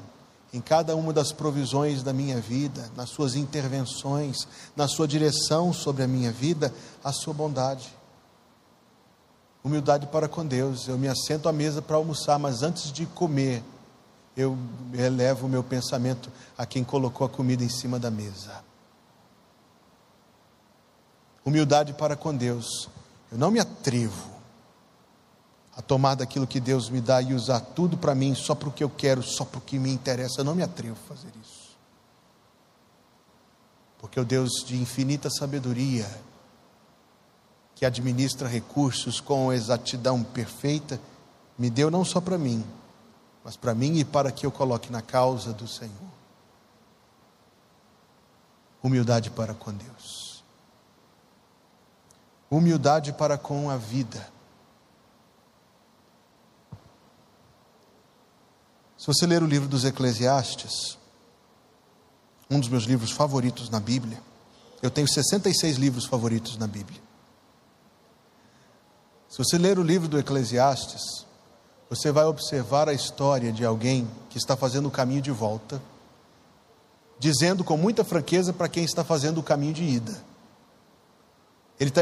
em 0.53 0.61
cada 0.61 0.95
uma 0.95 1.11
das 1.11 1.31
provisões 1.31 2.03
da 2.03 2.13
minha 2.13 2.39
vida, 2.39 2.91
nas 2.95 3.09
suas 3.09 3.33
intervenções, 3.33 4.47
na 4.75 4.87
sua 4.87 5.07
direção 5.07 5.73
sobre 5.73 6.03
a 6.03 6.07
minha 6.07 6.31
vida, 6.31 6.71
a 7.03 7.11
sua 7.11 7.33
bondade. 7.33 7.91
Humildade 9.63 10.05
para 10.07 10.27
com 10.27 10.45
Deus, 10.45 10.87
eu 10.87 10.99
me 10.99 11.07
assento 11.07 11.49
à 11.49 11.53
mesa 11.53 11.81
para 11.81 11.95
almoçar, 11.95 12.37
mas 12.37 12.61
antes 12.61 12.91
de 12.91 13.07
comer, 13.07 13.63
eu 14.35 14.57
elevo 14.93 15.45
o 15.45 15.49
meu 15.49 15.63
pensamento 15.63 16.31
a 16.57 16.65
quem 16.65 16.83
colocou 16.83 17.25
a 17.25 17.29
comida 17.29 17.63
em 17.63 17.69
cima 17.69 17.99
da 17.99 18.09
mesa. 18.09 18.63
Humildade 21.45 21.93
para 21.93 22.15
com 22.15 22.35
Deus, 22.35 22.89
eu 23.31 23.37
não 23.37 23.51
me 23.51 23.59
atrevo 23.59 24.31
a 25.75 25.81
tomar 25.81 26.15
daquilo 26.15 26.47
que 26.47 26.59
Deus 26.59 26.89
me 26.89 27.01
dá 27.01 27.21
e 27.21 27.33
usar 27.33 27.59
tudo 27.59 27.97
para 27.97 28.13
mim, 28.13 28.35
só 28.35 28.53
para 28.53 28.69
o 28.69 28.71
que 28.71 28.83
eu 28.83 28.89
quero, 28.89 29.23
só 29.23 29.43
para 29.43 29.57
o 29.57 29.61
que 29.61 29.79
me 29.79 29.91
interessa. 29.91 30.41
Eu 30.41 30.45
não 30.45 30.55
me 30.55 30.63
atrevo 30.63 30.97
a 31.03 31.15
fazer 31.15 31.31
isso. 31.41 31.73
Porque 33.97 34.19
o 34.19 34.25
Deus 34.25 34.51
de 34.65 34.77
infinita 34.77 35.29
sabedoria 35.29 36.07
que 37.75 37.85
administra 37.85 38.47
recursos 38.47 39.19
com 39.19 39.51
exatidão 39.51 40.23
perfeita, 40.23 40.99
me 41.57 41.69
deu 41.69 41.89
não 41.89 42.05
só 42.05 42.21
para 42.21 42.37
mim, 42.37 42.63
mas 43.43 43.57
para 43.57 43.73
mim 43.73 43.97
e 43.97 44.05
para 44.05 44.31
que 44.31 44.45
eu 44.45 44.51
coloque 44.51 44.91
na 44.91 45.01
causa 45.01 45.51
do 45.51 45.67
Senhor. 45.67 46.13
Humildade 48.81 49.29
para 49.29 49.53
com 49.53 49.73
Deus. 49.73 50.43
Humildade 52.49 53.13
para 53.13 53.37
com 53.37 53.69
a 53.69 53.77
vida. 53.77 54.31
Se 58.97 59.07
você 59.07 59.25
ler 59.25 59.43
o 59.43 59.47
livro 59.47 59.67
dos 59.67 59.83
Eclesiastes, 59.83 60.97
um 62.49 62.59
dos 62.59 62.69
meus 62.69 62.83
livros 62.83 63.11
favoritos 63.11 63.69
na 63.69 63.79
Bíblia, 63.79 64.21
eu 64.81 64.89
tenho 64.89 65.07
66 65.07 65.77
livros 65.77 66.05
favoritos 66.05 66.57
na 66.57 66.67
Bíblia. 66.67 67.01
Se 69.29 69.37
você 69.37 69.57
ler 69.57 69.79
o 69.79 69.83
livro 69.83 70.07
do 70.07 70.19
Eclesiastes, 70.19 71.25
você 71.89 72.11
vai 72.11 72.25
observar 72.25 72.89
a 72.89 72.93
história 72.93 73.51
de 73.51 73.65
alguém 73.65 74.07
que 74.29 74.37
está 74.37 74.55
fazendo 74.57 74.87
o 74.87 74.91
caminho 74.91 75.21
de 75.21 75.31
volta, 75.31 75.81
dizendo 77.19 77.63
com 77.63 77.77
muita 77.77 78.03
franqueza 78.03 78.51
para 78.51 78.67
quem 78.67 78.83
está 78.83 79.03
fazendo 79.03 79.39
o 79.39 79.43
caminho 79.43 79.73
de 79.73 79.83
ida. 79.83 80.23
Ele 81.79 81.89
está 81.89 82.01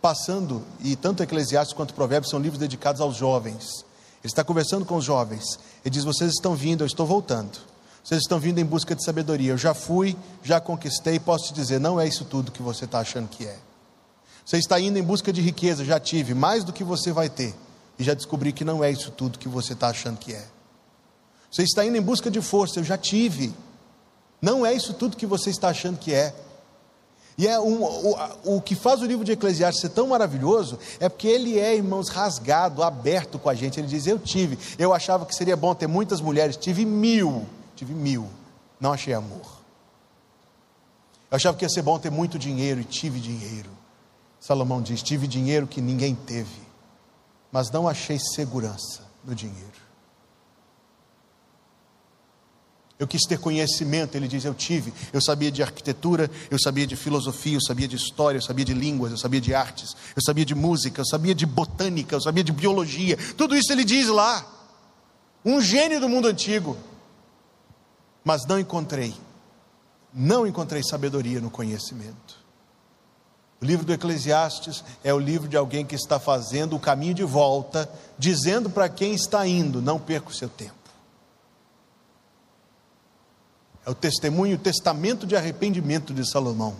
passando, 0.00 0.62
e 0.80 0.96
tanto 0.96 1.22
Eclesiastes 1.22 1.74
quanto 1.74 1.94
Provérbios 1.94 2.30
são 2.30 2.40
livros 2.40 2.58
dedicados 2.58 3.00
aos 3.00 3.16
jovens. 3.16 3.84
Ele 4.22 4.30
está 4.30 4.44
conversando 4.44 4.84
com 4.84 4.96
os 4.96 5.04
jovens. 5.04 5.58
Ele 5.84 5.90
diz: 5.90 6.04
Vocês 6.04 6.32
estão 6.32 6.54
vindo, 6.54 6.82
eu 6.82 6.86
estou 6.86 7.06
voltando. 7.06 7.58
Vocês 8.02 8.22
estão 8.22 8.38
vindo 8.38 8.58
em 8.58 8.64
busca 8.64 8.94
de 8.96 9.04
sabedoria. 9.04 9.52
Eu 9.52 9.58
já 9.58 9.74
fui, 9.74 10.16
já 10.42 10.60
conquistei, 10.60 11.20
posso 11.20 11.46
te 11.46 11.54
dizer, 11.54 11.78
não 11.78 12.00
é 12.00 12.06
isso 12.06 12.24
tudo 12.24 12.50
que 12.50 12.62
você 12.62 12.84
está 12.84 12.98
achando 12.98 13.28
que 13.28 13.46
é. 13.46 13.56
Você 14.44 14.58
está 14.58 14.80
indo 14.80 14.98
em 14.98 15.02
busca 15.02 15.32
de 15.32 15.40
riqueza, 15.40 15.84
já 15.84 16.00
tive, 16.00 16.34
mais 16.34 16.64
do 16.64 16.72
que 16.72 16.82
você 16.82 17.12
vai 17.12 17.28
ter. 17.28 17.54
Já 18.02 18.14
descobri 18.14 18.52
que 18.52 18.64
não 18.64 18.82
é 18.82 18.90
isso 18.90 19.10
tudo 19.10 19.38
que 19.38 19.48
você 19.48 19.72
está 19.72 19.88
achando 19.88 20.18
que 20.18 20.32
é. 20.32 20.44
Você 21.50 21.62
está 21.62 21.84
indo 21.84 21.96
em 21.96 22.02
busca 22.02 22.30
de 22.30 22.40
força, 22.40 22.80
eu 22.80 22.84
já 22.84 22.96
tive. 22.96 23.52
Não 24.40 24.64
é 24.64 24.72
isso 24.72 24.94
tudo 24.94 25.16
que 25.16 25.26
você 25.26 25.50
está 25.50 25.68
achando 25.68 25.98
que 25.98 26.12
é. 26.12 26.34
E 27.38 27.46
é 27.46 27.58
um, 27.58 27.82
o, 27.82 28.56
o 28.56 28.60
que 28.60 28.74
faz 28.74 29.00
o 29.00 29.06
livro 29.06 29.24
de 29.24 29.32
Eclesiastes 29.32 29.80
ser 29.80 29.88
tão 29.88 30.08
maravilhoso 30.08 30.78
é 31.00 31.08
porque 31.08 31.28
ele 31.28 31.58
é, 31.58 31.74
irmãos, 31.74 32.08
rasgado, 32.08 32.82
aberto 32.82 33.38
com 33.38 33.48
a 33.48 33.54
gente. 33.54 33.80
Ele 33.80 33.86
diz: 33.86 34.06
Eu 34.06 34.18
tive, 34.18 34.58
eu 34.78 34.92
achava 34.92 35.24
que 35.24 35.34
seria 35.34 35.56
bom 35.56 35.74
ter 35.74 35.86
muitas 35.86 36.20
mulheres, 36.20 36.56
tive 36.56 36.84
mil 36.84 37.46
tive 37.82 37.94
mil, 37.94 38.28
não 38.80 38.92
achei 38.92 39.12
amor. 39.12 39.60
Eu 41.30 41.36
achava 41.36 41.56
que 41.56 41.64
ia 41.64 41.68
ser 41.68 41.82
bom 41.82 41.98
ter 41.98 42.10
muito 42.10 42.38
dinheiro 42.38 42.80
e 42.80 42.84
tive 42.84 43.18
dinheiro. 43.18 43.70
Salomão 44.38 44.80
diz: 44.80 45.02
tive 45.02 45.26
dinheiro 45.26 45.66
que 45.66 45.80
ninguém 45.80 46.14
teve, 46.14 46.60
mas 47.52 47.70
não 47.70 47.86
achei 47.86 48.18
segurança 48.18 49.02
no 49.24 49.34
dinheiro. 49.34 49.70
Eu 52.98 53.06
quis 53.06 53.22
ter 53.22 53.38
conhecimento, 53.38 54.16
ele 54.16 54.26
diz: 54.26 54.44
Eu 54.44 54.54
tive. 54.54 54.92
Eu 55.12 55.20
sabia 55.20 55.50
de 55.50 55.62
arquitetura, 55.62 56.30
eu 56.50 56.58
sabia 56.58 56.86
de 56.86 56.96
filosofia, 56.96 57.56
eu 57.56 57.62
sabia 57.62 57.86
de 57.86 57.96
história, 57.96 58.38
eu 58.38 58.42
sabia 58.42 58.64
de 58.64 58.74
línguas, 58.74 59.12
eu 59.12 59.18
sabia 59.18 59.40
de 59.40 59.54
artes, 59.54 59.94
eu 60.16 60.22
sabia 60.22 60.44
de 60.44 60.54
música, 60.54 61.00
eu 61.00 61.06
sabia 61.06 61.34
de 61.34 61.44
botânica, 61.44 62.16
eu 62.16 62.20
sabia 62.20 62.42
de 62.42 62.52
biologia. 62.52 63.16
Tudo 63.36 63.54
isso 63.56 63.70
ele 63.72 63.84
diz 63.84 64.08
lá. 64.08 64.46
Um 65.44 65.60
gênio 65.60 66.00
do 66.00 66.08
mundo 66.08 66.28
antigo 66.28 66.76
mas 68.24 68.46
não 68.46 68.58
encontrei, 68.58 69.14
não 70.12 70.46
encontrei 70.46 70.82
sabedoria 70.82 71.40
no 71.40 71.50
conhecimento. 71.50 72.41
O 73.62 73.64
livro 73.64 73.86
do 73.86 73.92
Eclesiastes 73.92 74.84
é 75.04 75.14
o 75.14 75.18
livro 75.18 75.48
de 75.48 75.56
alguém 75.56 75.86
que 75.86 75.94
está 75.94 76.18
fazendo 76.18 76.76
o 76.76 76.80
caminho 76.80 77.14
de 77.14 77.22
volta, 77.22 77.88
dizendo 78.18 78.68
para 78.68 78.88
quem 78.88 79.14
está 79.14 79.46
indo: 79.46 79.80
não 79.80 79.98
perca 79.98 80.28
o 80.28 80.34
seu 80.34 80.48
tempo. 80.48 80.74
É 83.86 83.90
o 83.90 83.94
testemunho, 83.94 84.56
o 84.56 84.60
testamento 84.60 85.26
de 85.26 85.36
arrependimento 85.36 86.12
de 86.12 86.28
Salomão, 86.28 86.74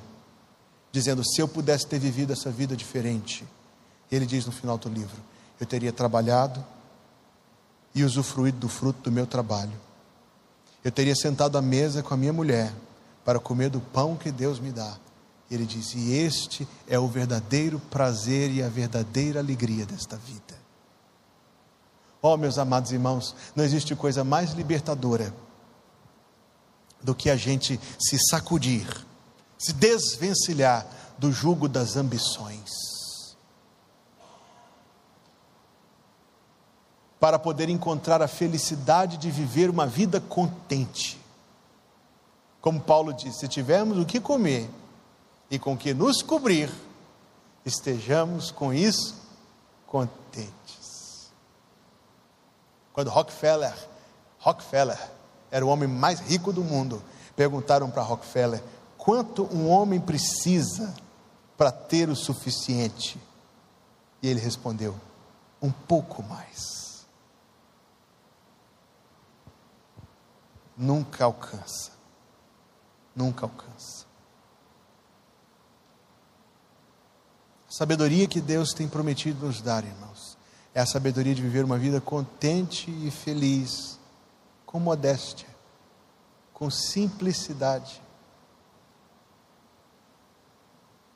dizendo: 0.91 1.25
se 1.25 1.41
eu 1.41 1.47
pudesse 1.47 1.87
ter 1.87 2.01
vivido 2.01 2.33
essa 2.33 2.51
vida 2.51 2.77
diferente, 2.77 3.47
ele 4.11 4.27
diz 4.27 4.45
no 4.45 4.53
final 4.53 4.77
do 4.77 4.89
livro: 4.89 5.17
eu 5.61 5.67
teria 5.67 5.93
trabalhado 5.93 6.63
e 7.95 8.03
usufruído 8.03 8.59
do 8.59 8.69
fruto 8.69 9.03
do 9.03 9.13
meu 9.13 9.27
trabalho 9.27 9.79
eu 10.85 10.91
teria 10.91 11.15
sentado 11.15 11.57
à 11.57 11.63
mesa 11.63 12.03
com 12.03 12.13
a 12.13 12.17
minha 12.17 12.33
mulher 12.33 12.73
para 13.25 13.39
comer 13.39 13.71
do 13.71 13.81
pão 13.81 14.17
que 14.17 14.33
Deus 14.33 14.59
me 14.59 14.73
dá. 14.73 14.97
Ele 15.55 15.67
diz: 15.67 15.95
E 15.95 16.15
este 16.15 16.67
é 16.89 16.99
o 16.99 17.07
verdadeiro 17.07 17.79
prazer 17.79 18.51
e 18.51 18.63
a 18.63 18.69
verdadeira 18.69 19.39
alegria 19.39 19.85
desta 19.85 20.17
vida. 20.17 20.61
Oh, 22.23 22.37
meus 22.37 22.57
amados 22.57 22.91
irmãos, 22.91 23.35
não 23.55 23.63
existe 23.63 23.95
coisa 23.95 24.25
mais 24.25 24.53
libertadora 24.53 25.35
do 27.03 27.15
que 27.15 27.29
a 27.29 27.37
gente 27.37 27.79
se 27.99 28.17
sacudir, 28.31 28.87
se 29.59 29.73
desvencilhar 29.73 30.87
do 31.19 31.31
jugo 31.31 31.69
das 31.69 31.97
ambições. 31.97 32.93
para 37.21 37.39
poder 37.39 37.69
encontrar 37.69 38.21
a 38.21 38.27
felicidade 38.27 39.17
de 39.17 39.31
viver 39.31 39.71
uma 39.71 39.87
vida 39.87 40.21
contente. 40.21 41.21
Como 42.61 42.81
Paulo 42.81 43.13
disse: 43.13 43.39
se 43.39 43.49
tivermos 43.49 43.97
o 43.97 44.05
que 44.05 44.19
comer 44.19 44.69
e 45.53 45.59
com 45.59 45.77
que 45.77 45.95
nos 45.95 46.21
cobrir, 46.21 46.69
estejamos 47.65 48.51
com 48.51 48.73
isso 48.73 49.15
contentes. 49.87 51.31
Quando 52.93 53.09
Rockefeller, 53.09 53.73
Rockefeller 54.41 54.99
era 55.51 55.65
o 55.65 55.69
homem 55.69 55.89
mais 55.89 56.19
rico 56.19 56.53
do 56.53 56.65
mundo, 56.65 57.01
perguntaram 57.37 57.89
para 57.89 58.03
Rockefeller 58.03 58.61
quanto 58.99 59.45
um 59.55 59.69
homem 59.69 60.01
precisa 60.01 60.93
para 61.57 61.71
ter 61.71 62.09
o 62.09 62.17
suficiente. 62.17 63.21
E 64.21 64.29
ele 64.29 64.41
respondeu: 64.41 64.99
um 65.61 65.71
pouco 65.71 66.23
mais. 66.23 66.83
nunca 70.83 71.25
alcança. 71.25 71.93
Nunca 73.15 73.47
alcança. 73.47 74.02
Sabedoria 77.73 78.27
que 78.27 78.39
Deus 78.39 78.75
tem 78.75 78.87
prometido 78.87 79.47
nos 79.47 79.63
dar, 79.63 79.83
irmãos, 79.83 80.37
é 80.75 80.81
a 80.83 80.87
sabedoria 80.87 81.35
de 81.35 81.41
viver 81.41 81.65
uma 81.65 81.79
vida 81.79 82.03
contente 82.03 82.91
e 82.91 83.11
feliz, 83.11 83.99
com 84.67 84.79
modéstia, 84.79 85.49
com 86.53 86.71
simplicidade. 86.71 88.03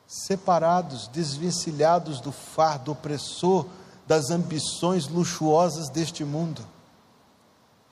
Separados, 0.06 1.08
desvencilhados 1.08 2.22
do 2.22 2.32
fardo 2.32 2.92
opressor 2.92 3.66
das 4.06 4.30
ambições 4.30 5.08
luxuosas 5.08 5.90
deste 5.90 6.24
mundo 6.24 6.64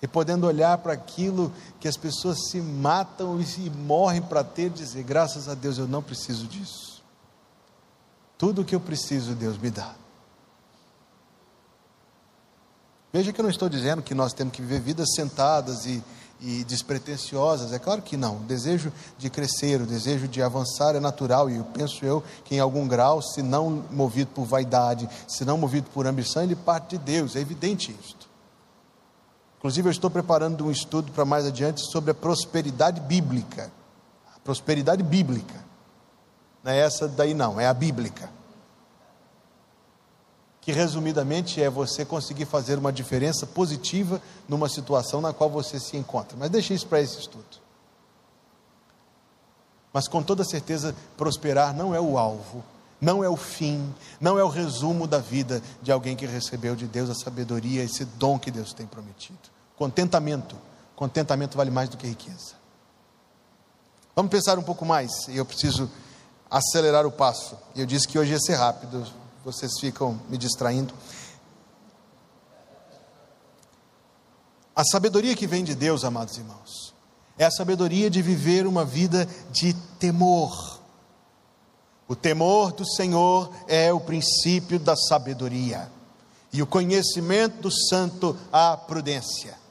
e 0.00 0.06
podendo 0.06 0.46
olhar 0.46 0.78
para 0.78 0.92
aquilo 0.94 1.52
que 1.80 1.88
as 1.88 1.98
pessoas 1.98 2.48
se 2.48 2.62
matam 2.62 3.38
e 3.40 3.70
morrem 3.70 4.22
para 4.22 4.42
ter, 4.42 4.70
dizer: 4.70 5.02
graças 5.02 5.48
a 5.48 5.54
Deus 5.54 5.76
eu 5.76 5.86
não 5.86 6.02
preciso 6.02 6.46
disso. 6.46 6.93
Tudo 8.36 8.62
o 8.62 8.64
que 8.64 8.74
eu 8.74 8.80
preciso, 8.80 9.34
Deus 9.34 9.56
me 9.58 9.70
dá. 9.70 9.94
Veja 13.12 13.32
que 13.32 13.40
eu 13.40 13.44
não 13.44 13.50
estou 13.50 13.68
dizendo 13.68 14.02
que 14.02 14.14
nós 14.14 14.32
temos 14.32 14.52
que 14.52 14.60
viver 14.60 14.80
vidas 14.80 15.14
sentadas 15.14 15.86
e, 15.86 16.02
e 16.40 16.64
despretensiosas, 16.64 17.72
é 17.72 17.78
claro 17.78 18.02
que 18.02 18.16
não. 18.16 18.38
O 18.38 18.40
desejo 18.40 18.92
de 19.16 19.30
crescer, 19.30 19.80
o 19.80 19.86
desejo 19.86 20.26
de 20.26 20.42
avançar 20.42 20.96
é 20.96 21.00
natural, 21.00 21.48
e 21.48 21.56
eu 21.56 21.64
penso 21.64 22.04
eu 22.04 22.24
que 22.44 22.56
em 22.56 22.58
algum 22.58 22.88
grau, 22.88 23.22
se 23.22 23.40
não 23.40 23.84
movido 23.90 24.32
por 24.32 24.44
vaidade, 24.44 25.08
se 25.28 25.44
não 25.44 25.56
movido 25.56 25.88
por 25.90 26.08
ambição, 26.08 26.42
ele 26.42 26.56
parte 26.56 26.98
de 26.98 27.04
Deus, 27.04 27.36
é 27.36 27.40
evidente 27.40 27.96
isto. 28.04 28.28
Inclusive, 29.58 29.88
eu 29.88 29.92
estou 29.92 30.10
preparando 30.10 30.66
um 30.66 30.70
estudo 30.70 31.12
para 31.12 31.24
mais 31.24 31.46
adiante 31.46 31.80
sobre 31.90 32.10
a 32.10 32.14
prosperidade 32.14 33.00
bíblica. 33.00 33.72
A 34.34 34.38
prosperidade 34.40 35.02
bíblica. 35.02 35.64
Não 36.64 36.72
é 36.72 36.78
essa 36.78 37.06
daí, 37.06 37.34
não, 37.34 37.60
é 37.60 37.66
a 37.68 37.74
bíblica. 37.74 38.30
Que 40.62 40.72
resumidamente 40.72 41.62
é 41.62 41.68
você 41.68 42.06
conseguir 42.06 42.46
fazer 42.46 42.78
uma 42.78 42.90
diferença 42.90 43.46
positiva 43.46 44.20
numa 44.48 44.66
situação 44.66 45.20
na 45.20 45.34
qual 45.34 45.50
você 45.50 45.78
se 45.78 45.94
encontra. 45.94 46.38
Mas 46.38 46.48
deixe 46.48 46.72
isso 46.72 46.86
para 46.86 47.02
esse 47.02 47.18
estudo. 47.18 47.62
Mas 49.92 50.08
com 50.08 50.22
toda 50.22 50.42
certeza, 50.42 50.96
prosperar 51.18 51.74
não 51.74 51.94
é 51.94 52.00
o 52.00 52.16
alvo, 52.16 52.64
não 52.98 53.22
é 53.22 53.28
o 53.28 53.36
fim, 53.36 53.94
não 54.18 54.38
é 54.38 54.42
o 54.42 54.48
resumo 54.48 55.06
da 55.06 55.18
vida 55.18 55.62
de 55.82 55.92
alguém 55.92 56.16
que 56.16 56.24
recebeu 56.24 56.74
de 56.74 56.86
Deus 56.86 57.10
a 57.10 57.14
sabedoria, 57.14 57.84
esse 57.84 58.06
dom 58.06 58.38
que 58.38 58.50
Deus 58.50 58.72
tem 58.72 58.86
prometido. 58.86 59.38
Contentamento. 59.76 60.56
Contentamento 60.96 61.58
vale 61.58 61.70
mais 61.70 61.90
do 61.90 61.98
que 61.98 62.06
riqueza. 62.06 62.54
Vamos 64.16 64.30
pensar 64.30 64.58
um 64.58 64.62
pouco 64.62 64.86
mais. 64.86 65.10
Eu 65.28 65.44
preciso 65.44 65.90
acelerar 66.54 67.04
o 67.04 67.10
passo. 67.10 67.58
Eu 67.74 67.84
disse 67.84 68.06
que 68.06 68.16
hoje 68.16 68.30
ia 68.30 68.38
ser 68.38 68.54
rápido, 68.54 69.04
vocês 69.44 69.72
ficam 69.80 70.20
me 70.28 70.38
distraindo. 70.38 70.94
A 74.76 74.84
sabedoria 74.84 75.34
que 75.34 75.48
vem 75.48 75.64
de 75.64 75.74
Deus, 75.74 76.04
amados 76.04 76.38
irmãos, 76.38 76.94
é 77.36 77.44
a 77.44 77.50
sabedoria 77.50 78.08
de 78.08 78.22
viver 78.22 78.68
uma 78.68 78.84
vida 78.84 79.28
de 79.50 79.74
temor. 79.98 80.78
O 82.06 82.14
temor 82.14 82.70
do 82.70 82.86
Senhor 82.86 83.52
é 83.66 83.92
o 83.92 83.98
princípio 83.98 84.78
da 84.78 84.94
sabedoria, 84.94 85.90
e 86.52 86.62
o 86.62 86.66
conhecimento 86.66 87.62
do 87.62 87.70
santo 87.72 88.36
a 88.52 88.76
prudência. 88.76 89.63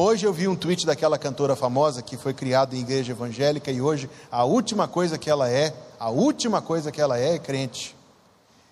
Hoje 0.00 0.24
eu 0.24 0.32
vi 0.32 0.46
um 0.46 0.54
tweet 0.54 0.86
daquela 0.86 1.18
cantora 1.18 1.56
famosa 1.56 2.02
que 2.02 2.16
foi 2.16 2.32
criada 2.32 2.76
em 2.76 2.78
igreja 2.78 3.10
evangélica 3.10 3.68
e 3.68 3.82
hoje 3.82 4.08
a 4.30 4.44
última 4.44 4.86
coisa 4.86 5.18
que 5.18 5.28
ela 5.28 5.50
é, 5.50 5.74
a 5.98 6.08
última 6.08 6.62
coisa 6.62 6.92
que 6.92 7.00
ela 7.00 7.18
é 7.18 7.34
é 7.34 7.38
crente. 7.40 7.96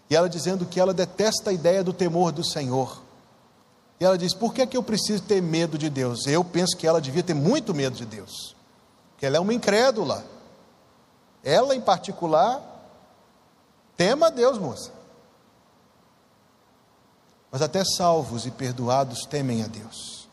E 0.08 0.14
ela 0.14 0.28
dizendo 0.28 0.64
que 0.64 0.78
ela 0.78 0.94
detesta 0.94 1.50
a 1.50 1.52
ideia 1.52 1.82
do 1.82 1.92
temor 1.92 2.30
do 2.30 2.44
Senhor. 2.44 3.02
E 3.98 4.04
ela 4.04 4.16
diz: 4.16 4.32
por 4.34 4.54
que, 4.54 4.62
é 4.62 4.66
que 4.68 4.76
eu 4.76 4.84
preciso 4.84 5.20
ter 5.24 5.42
medo 5.42 5.76
de 5.76 5.90
Deus? 5.90 6.28
Eu 6.28 6.44
penso 6.44 6.76
que 6.76 6.86
ela 6.86 7.00
devia 7.00 7.24
ter 7.24 7.34
muito 7.34 7.74
medo 7.74 7.96
de 7.96 8.06
Deus, 8.06 8.54
que 9.18 9.26
ela 9.26 9.36
é 9.36 9.40
uma 9.40 9.52
incrédula. 9.52 10.24
Ela, 11.42 11.74
em 11.74 11.80
particular, 11.80 12.62
tema 13.96 14.30
Deus, 14.30 14.58
moça. 14.58 14.92
Mas 17.50 17.62
até 17.62 17.82
salvos 17.84 18.46
e 18.46 18.52
perdoados 18.52 19.26
temem 19.26 19.64
a 19.64 19.66
Deus. 19.66 20.25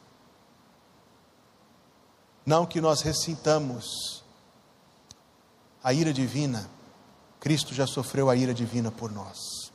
Não 2.46 2.66
que 2.66 2.82
nós 2.82 3.02
ressintamos 3.02 4.24
a 5.84 5.94
ira 5.94 6.14
divina, 6.14 6.70
Cristo 7.40 7.74
já 7.74 7.88
sofreu 7.88 8.30
a 8.30 8.36
ira 8.36 8.54
divina 8.54 8.92
por 8.92 9.12
nós. 9.12 9.72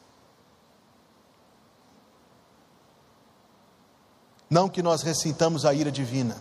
Não 4.51 4.69
que 4.69 4.83
nós 4.83 5.03
ressintamos 5.03 5.67
a 5.67 5.75
ira 5.75 5.91
divina, 5.91 6.37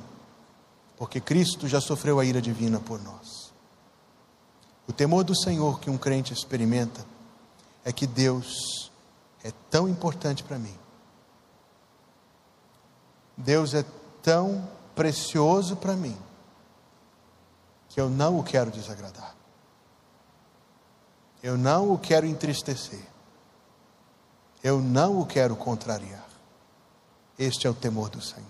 porque 0.97 1.19
Cristo 1.19 1.67
já 1.67 1.81
sofreu 1.81 2.19
a 2.19 2.25
ira 2.25 2.41
divina 2.41 2.79
por 2.79 3.01
nós. 3.01 3.53
O 4.87 4.93
temor 4.93 5.25
do 5.25 5.35
Senhor 5.35 5.79
que 5.79 5.89
um 5.89 5.97
crente 5.97 6.31
experimenta 6.31 7.05
é 7.83 7.91
que 7.91 8.07
Deus 8.07 8.89
é 9.43 9.51
tão 9.69 9.89
importante 9.89 10.43
para 10.43 10.57
mim. 10.57 10.77
Deus 13.35 13.73
é 13.73 13.83
tão 14.23 14.67
precioso 14.97 15.75
para 15.75 15.93
mim, 15.93 16.17
que 17.87 18.01
eu 18.01 18.09
não 18.09 18.39
o 18.39 18.43
quero 18.43 18.71
desagradar. 18.71 19.35
Eu 21.41 21.55
não 21.55 21.93
o 21.93 21.99
quero 21.99 22.25
entristecer. 22.25 23.05
Eu 24.63 24.81
não 24.81 25.21
o 25.21 25.25
quero 25.25 25.55
contrariar. 25.55 26.25
Este 27.37 27.67
é 27.67 27.69
o 27.69 27.75
temor 27.75 28.09
do 28.09 28.19
Senhor. 28.19 28.47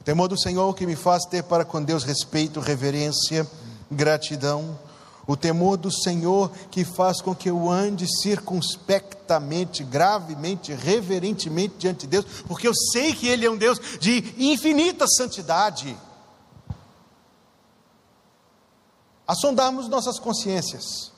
O 0.00 0.04
temor 0.04 0.28
do 0.28 0.40
Senhor 0.40 0.74
que 0.74 0.86
me 0.86 0.96
faz 0.96 1.24
ter 1.26 1.44
para 1.44 1.64
com 1.64 1.82
Deus 1.82 2.02
respeito, 2.04 2.58
reverência, 2.58 3.46
gratidão 3.90 4.78
o 5.26 5.36
temor 5.36 5.76
do 5.76 5.90
Senhor 5.90 6.50
que 6.70 6.84
faz 6.84 7.20
com 7.20 7.34
que 7.34 7.48
eu 7.48 7.70
ande 7.70 8.06
circunspectamente, 8.22 9.84
gravemente, 9.84 10.72
reverentemente 10.72 11.74
diante 11.78 12.00
de 12.00 12.08
Deus, 12.08 12.26
porque 12.46 12.66
eu 12.66 12.74
sei 12.92 13.12
que 13.12 13.28
Ele 13.28 13.46
é 13.46 13.50
um 13.50 13.56
Deus 13.56 13.80
de 14.00 14.34
infinita 14.38 15.06
santidade. 15.06 15.96
A 19.26 19.34
sondarmos 19.34 19.88
nossas 19.88 20.18
consciências, 20.18 21.12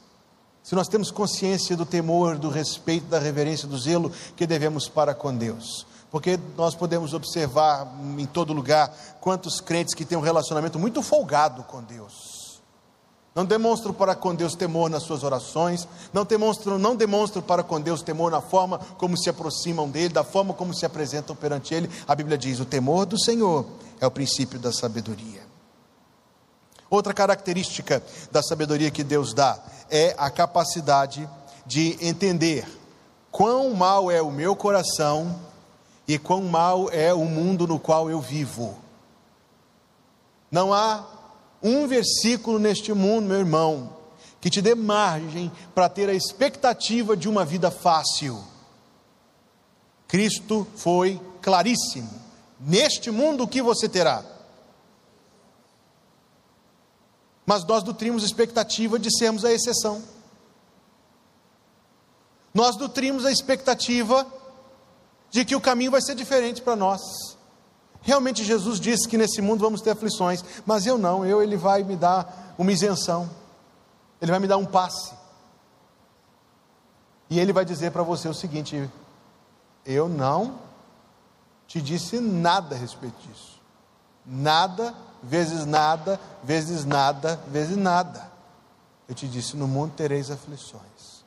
se 0.62 0.75
nós 0.75 0.88
temos 0.88 1.11
consciência 1.11 1.77
do 1.77 1.87
temor, 1.87 2.38
do 2.38 2.51
respeito, 2.51 3.07
da 3.07 3.19
reverência, 3.19 3.67
do 3.67 3.79
zelo 3.79 4.12
que 4.37 4.47
devemos 4.47 4.88
para 4.88 5.14
com 5.14 5.35
Deus. 5.35 5.87
Porque 6.11 6.38
nós 6.57 6.77
podemos 6.77 7.12
observar 7.12 7.93
em 8.17 8.25
todo 8.25 8.53
lugar 8.53 8.88
quantos 9.21 9.61
crentes 9.61 9.95
que 9.95 10.05
têm 10.05 10.17
um 10.17 10.21
relacionamento 10.21 10.79
muito 10.79 11.03
folgado 11.03 11.64
com 11.64 11.83
Deus 11.83 12.34
não 13.35 13.44
demonstram 13.44 13.92
para 13.92 14.14
com 14.14 14.35
Deus 14.35 14.55
temor 14.55 14.88
nas 14.88 15.03
suas 15.03 15.25
orações, 15.25 15.88
não 16.12 16.25
demonstram, 16.25 16.79
não 16.79 16.94
demonstram 16.94 17.42
para 17.42 17.64
com 17.64 17.81
Deus 17.81 18.01
temor 18.01 18.31
na 18.31 18.40
forma 18.40 18.79
como 18.97 19.16
se 19.16 19.29
aproximam 19.29 19.88
dele, 19.88 20.14
da 20.14 20.23
forma 20.23 20.55
como 20.55 20.73
se 20.73 20.87
apresentam 20.87 21.35
perante 21.35 21.75
ele. 21.75 21.90
A 22.07 22.14
Bíblia 22.14 22.38
diz: 22.38 22.61
o 22.61 22.64
temor 22.64 23.07
do 23.07 23.20
Senhor 23.20 23.66
é 24.01 24.07
o 24.07 24.11
princípio 24.11 24.59
da 24.59 24.73
sabedoria. 24.73 25.42
Outra 26.88 27.12
característica 27.12 28.01
da 28.31 28.40
sabedoria 28.40 28.90
que 28.90 29.03
Deus 29.03 29.35
dá 29.35 29.59
é 29.90 30.14
a 30.16 30.31
capacidade 30.31 31.29
de 31.66 31.99
entender 32.01 32.64
quão 33.33 33.75
mal 33.75 34.12
é 34.12 34.23
o 34.23 34.31
meu 34.31 34.55
coração 34.55 35.35
e 36.07 36.18
quão 36.20 36.42
mal 36.42 36.88
é 36.92 37.12
o 37.12 37.25
mundo 37.25 37.66
no 37.66 37.81
qual 37.81 38.09
eu 38.09 38.20
vivo. 38.20 38.79
Não 40.53 40.73
há 40.73 41.05
um 41.64 41.88
versículo 41.88 42.59
neste 42.59 42.92
mundo, 42.92 43.27
meu 43.27 43.38
irmão, 43.38 43.96
que 44.38 44.50
te 44.50 44.61
dê 44.61 44.74
margem 44.74 45.50
para 45.74 45.88
ter 45.88 46.11
a 46.11 46.14
expectativa 46.14 47.16
de 47.16 47.27
uma 47.27 47.46
vida 47.46 47.70
fácil. 47.70 48.44
Cristo 50.07 50.66
foi 50.77 51.18
claríssimo. 51.40 52.11
Neste 52.61 53.11
mundo 53.11 53.44
o 53.44 53.48
que 53.48 53.62
você 53.62 53.88
terá? 53.88 54.22
Mas 57.46 57.64
nós 57.64 57.83
nutrimos 57.83 58.22
expectativa 58.22 58.98
de 58.98 59.11
sermos 59.16 59.44
a 59.44 59.53
exceção. 59.53 60.03
Nós 62.53 62.77
nutrimos 62.77 63.24
a 63.24 63.33
expectativa 63.33 64.27
de 65.31 65.44
que 65.44 65.57
o 65.57 65.61
caminho 65.61 65.90
vai 65.90 66.00
ser 66.00 66.14
diferente 66.14 66.62
para 66.62 66.77
nós. 66.77 67.00
Realmente 68.05 68.45
Jesus 68.45 68.79
disse 68.79 69.09
que 69.09 69.17
nesse 69.17 69.40
mundo 69.40 69.61
vamos 69.61 69.81
ter 69.81 69.90
aflições, 69.90 70.45
mas 70.67 70.87
eu 70.87 70.99
não, 70.99 71.25
eu 71.25 71.43
ele 71.43 71.57
vai 71.57 71.83
me 71.83 71.97
dar 71.97 72.55
uma 72.59 72.71
isenção. 72.71 73.29
Ele 74.21 74.31
vai 74.31 74.38
me 74.38 74.47
dar 74.47 74.59
um 74.59 74.67
passe. 74.67 75.14
E 77.31 77.40
ele 77.40 77.53
vai 77.53 77.64
dizer 77.64 77.90
para 77.93 78.03
você 78.03 78.29
o 78.29 78.35
seguinte: 78.35 78.90
eu 79.87 80.07
não 80.07 80.59
te 81.67 81.81
disse 81.81 82.21
nada 82.21 82.75
a 82.75 82.79
respeito 82.79 83.17
disso. 83.27 83.59
Nada, 84.27 84.95
vezes 85.23 85.64
nada, 85.64 86.21
vezes 86.43 86.85
nada, 86.85 87.40
vezes 87.49 87.77
nada. 87.77 88.31
Eu 89.09 89.14
te 89.14 89.27
disse: 89.27 89.57
no 89.57 89.67
mundo 89.67 89.95
tereis 89.97 90.31
aflições, 90.31 91.25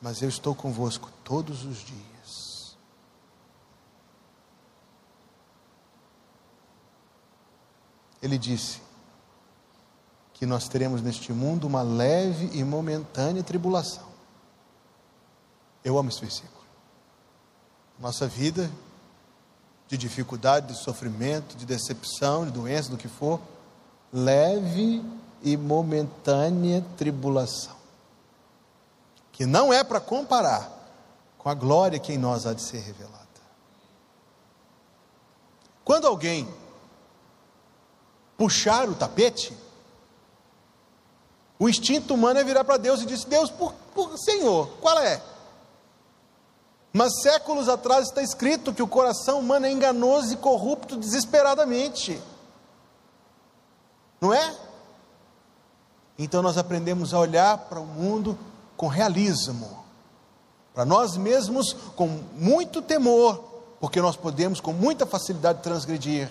mas 0.00 0.22
eu 0.22 0.28
estou 0.30 0.54
convosco 0.54 1.10
todos 1.22 1.66
os 1.66 1.78
dias 1.80 2.13
ele 8.24 8.38
disse 8.38 8.80
que 10.32 10.46
nós 10.46 10.66
teremos 10.66 11.02
neste 11.02 11.30
mundo 11.30 11.66
uma 11.66 11.82
leve 11.82 12.48
e 12.58 12.64
momentânea 12.64 13.42
tribulação. 13.42 14.08
Eu 15.84 15.98
amo 15.98 16.08
esse 16.08 16.22
versículo. 16.22 16.64
Nossa 17.98 18.26
vida 18.26 18.70
de 19.86 19.98
dificuldade, 19.98 20.68
de 20.68 20.82
sofrimento, 20.82 21.54
de 21.54 21.66
decepção, 21.66 22.46
de 22.46 22.50
doença, 22.50 22.88
do 22.88 22.96
que 22.96 23.08
for, 23.08 23.38
leve 24.10 25.04
e 25.42 25.54
momentânea 25.58 26.82
tribulação, 26.96 27.76
que 29.30 29.44
não 29.44 29.70
é 29.70 29.84
para 29.84 30.00
comparar 30.00 30.72
com 31.36 31.50
a 31.50 31.54
glória 31.54 31.98
que 31.98 32.14
em 32.14 32.18
nós 32.18 32.46
há 32.46 32.54
de 32.54 32.62
ser 32.62 32.78
revelada. 32.78 33.22
Quando 35.84 36.06
alguém 36.06 36.48
puxar 38.36 38.88
o 38.88 38.94
tapete, 38.94 39.56
o 41.58 41.68
instinto 41.68 42.14
humano 42.14 42.40
é 42.40 42.44
virar 42.44 42.64
para 42.64 42.76
Deus 42.76 43.02
e 43.02 43.06
dizer: 43.06 43.26
Deus, 43.26 43.50
por, 43.50 43.72
por, 43.94 44.18
Senhor, 44.18 44.68
qual 44.80 44.98
é? 44.98 45.20
Mas 46.92 47.22
séculos 47.22 47.68
atrás 47.68 48.06
está 48.08 48.22
escrito 48.22 48.72
que 48.72 48.82
o 48.82 48.88
coração 48.88 49.40
humano 49.40 49.66
é 49.66 49.70
enganoso 49.70 50.32
e 50.32 50.36
corrupto 50.36 50.96
desesperadamente. 50.96 52.20
Não 54.20 54.32
é? 54.32 54.56
Então 56.18 56.40
nós 56.40 56.56
aprendemos 56.56 57.12
a 57.12 57.18
olhar 57.18 57.58
para 57.58 57.80
o 57.80 57.86
mundo 57.86 58.38
com 58.76 58.86
realismo, 58.86 59.84
para 60.72 60.84
nós 60.84 61.16
mesmos 61.16 61.72
com 61.96 62.06
muito 62.34 62.80
temor, 62.80 63.42
porque 63.80 64.00
nós 64.00 64.16
podemos 64.16 64.60
com 64.60 64.72
muita 64.72 65.04
facilidade 65.04 65.62
transgredir 65.62 66.30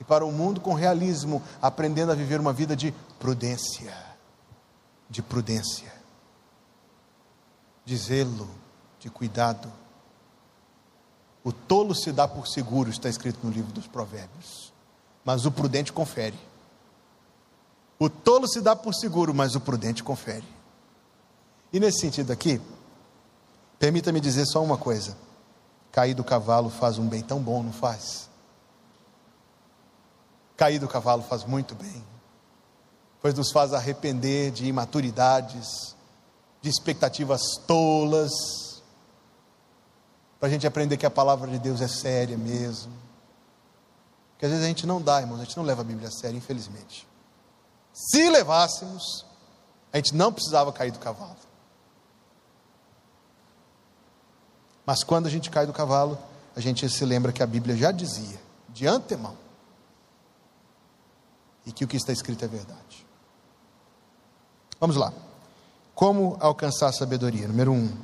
e 0.00 0.04
para 0.04 0.24
o 0.24 0.32
mundo 0.32 0.60
com 0.60 0.74
realismo, 0.74 1.42
aprendendo 1.60 2.12
a 2.12 2.14
viver 2.14 2.40
uma 2.40 2.52
vida 2.52 2.76
de 2.76 2.92
prudência, 3.18 3.94
de 5.10 5.22
prudência, 5.22 5.92
de 7.84 7.96
zelo, 7.96 8.48
de 9.00 9.10
cuidado. 9.10 9.72
O 11.42 11.52
tolo 11.52 11.94
se 11.94 12.12
dá 12.12 12.28
por 12.28 12.46
seguro, 12.46 12.90
está 12.90 13.08
escrito 13.08 13.40
no 13.42 13.50
livro 13.50 13.72
dos 13.72 13.86
Provérbios, 13.86 14.72
mas 15.24 15.46
o 15.46 15.50
prudente 15.50 15.92
confere. 15.92 16.38
O 17.98 18.08
tolo 18.08 18.46
se 18.46 18.60
dá 18.60 18.76
por 18.76 18.94
seguro, 18.94 19.34
mas 19.34 19.56
o 19.56 19.60
prudente 19.60 20.04
confere. 20.04 20.46
E 21.72 21.80
nesse 21.80 22.00
sentido 22.00 22.32
aqui, 22.32 22.60
permita-me 23.78 24.20
dizer 24.20 24.46
só 24.46 24.62
uma 24.62 24.78
coisa: 24.78 25.16
cair 25.90 26.14
do 26.14 26.22
cavalo 26.22 26.70
faz 26.70 26.98
um 26.98 27.08
bem 27.08 27.22
tão 27.22 27.40
bom, 27.40 27.62
não 27.62 27.72
faz? 27.72 28.27
Cair 30.58 30.80
do 30.80 30.88
cavalo 30.88 31.22
faz 31.22 31.44
muito 31.44 31.76
bem, 31.76 32.04
pois 33.22 33.32
nos 33.32 33.52
faz 33.52 33.72
arrepender 33.72 34.50
de 34.50 34.66
imaturidades, 34.66 35.96
de 36.60 36.68
expectativas 36.68 37.40
tolas, 37.64 38.82
para 40.40 40.48
a 40.48 40.50
gente 40.50 40.66
aprender 40.66 40.96
que 40.96 41.06
a 41.06 41.10
palavra 41.10 41.48
de 41.48 41.60
Deus 41.60 41.80
é 41.80 41.86
séria 41.86 42.36
mesmo. 42.36 42.92
Porque 44.32 44.46
às 44.46 44.50
vezes 44.50 44.64
a 44.64 44.68
gente 44.68 44.84
não 44.84 45.00
dá, 45.00 45.20
irmãos, 45.20 45.40
a 45.40 45.44
gente 45.44 45.56
não 45.56 45.64
leva 45.64 45.82
a 45.82 45.84
Bíblia 45.84 46.08
a 46.08 46.10
sério, 46.10 46.36
infelizmente. 46.36 47.06
Se 47.92 48.28
levássemos, 48.28 49.24
a 49.92 49.96
gente 49.96 50.12
não 50.16 50.32
precisava 50.32 50.72
cair 50.72 50.90
do 50.90 50.98
cavalo. 50.98 51.36
Mas 54.84 55.04
quando 55.04 55.26
a 55.26 55.30
gente 55.30 55.50
cai 55.50 55.66
do 55.66 55.72
cavalo, 55.72 56.18
a 56.56 56.60
gente 56.60 56.88
se 56.88 57.04
lembra 57.04 57.32
que 57.32 57.44
a 57.44 57.46
Bíblia 57.46 57.76
já 57.76 57.92
dizia, 57.92 58.40
de 58.70 58.84
antemão, 58.88 59.36
e 61.68 61.72
que 61.72 61.84
o 61.84 61.88
que 61.88 61.98
está 61.98 62.14
escrito 62.14 62.42
é 62.46 62.48
verdade. 62.48 63.06
Vamos 64.80 64.96
lá. 64.96 65.12
Como 65.94 66.38
alcançar 66.40 66.90
sabedoria? 66.92 67.46
Número 67.46 67.72
um, 67.72 67.94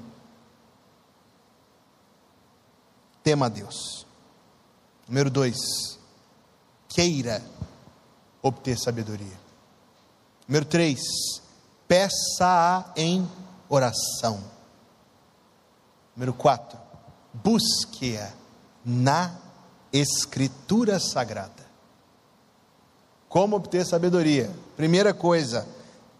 tema 3.22 3.46
a 3.46 3.48
Deus. 3.48 4.06
Número 5.08 5.30
dois, 5.30 5.56
queira 6.90 7.42
obter 8.42 8.78
sabedoria. 8.78 9.40
Número 10.46 10.66
três, 10.66 11.00
peça-a 11.88 12.92
em 12.94 13.26
oração. 13.66 14.44
Número 16.14 16.34
quatro, 16.34 16.78
busque-a 17.32 18.30
na 18.84 19.34
Escritura 19.90 21.00
Sagrada. 21.00 21.63
Como 23.34 23.56
obter 23.56 23.84
sabedoria? 23.84 24.48
Primeira 24.76 25.12
coisa, 25.12 25.66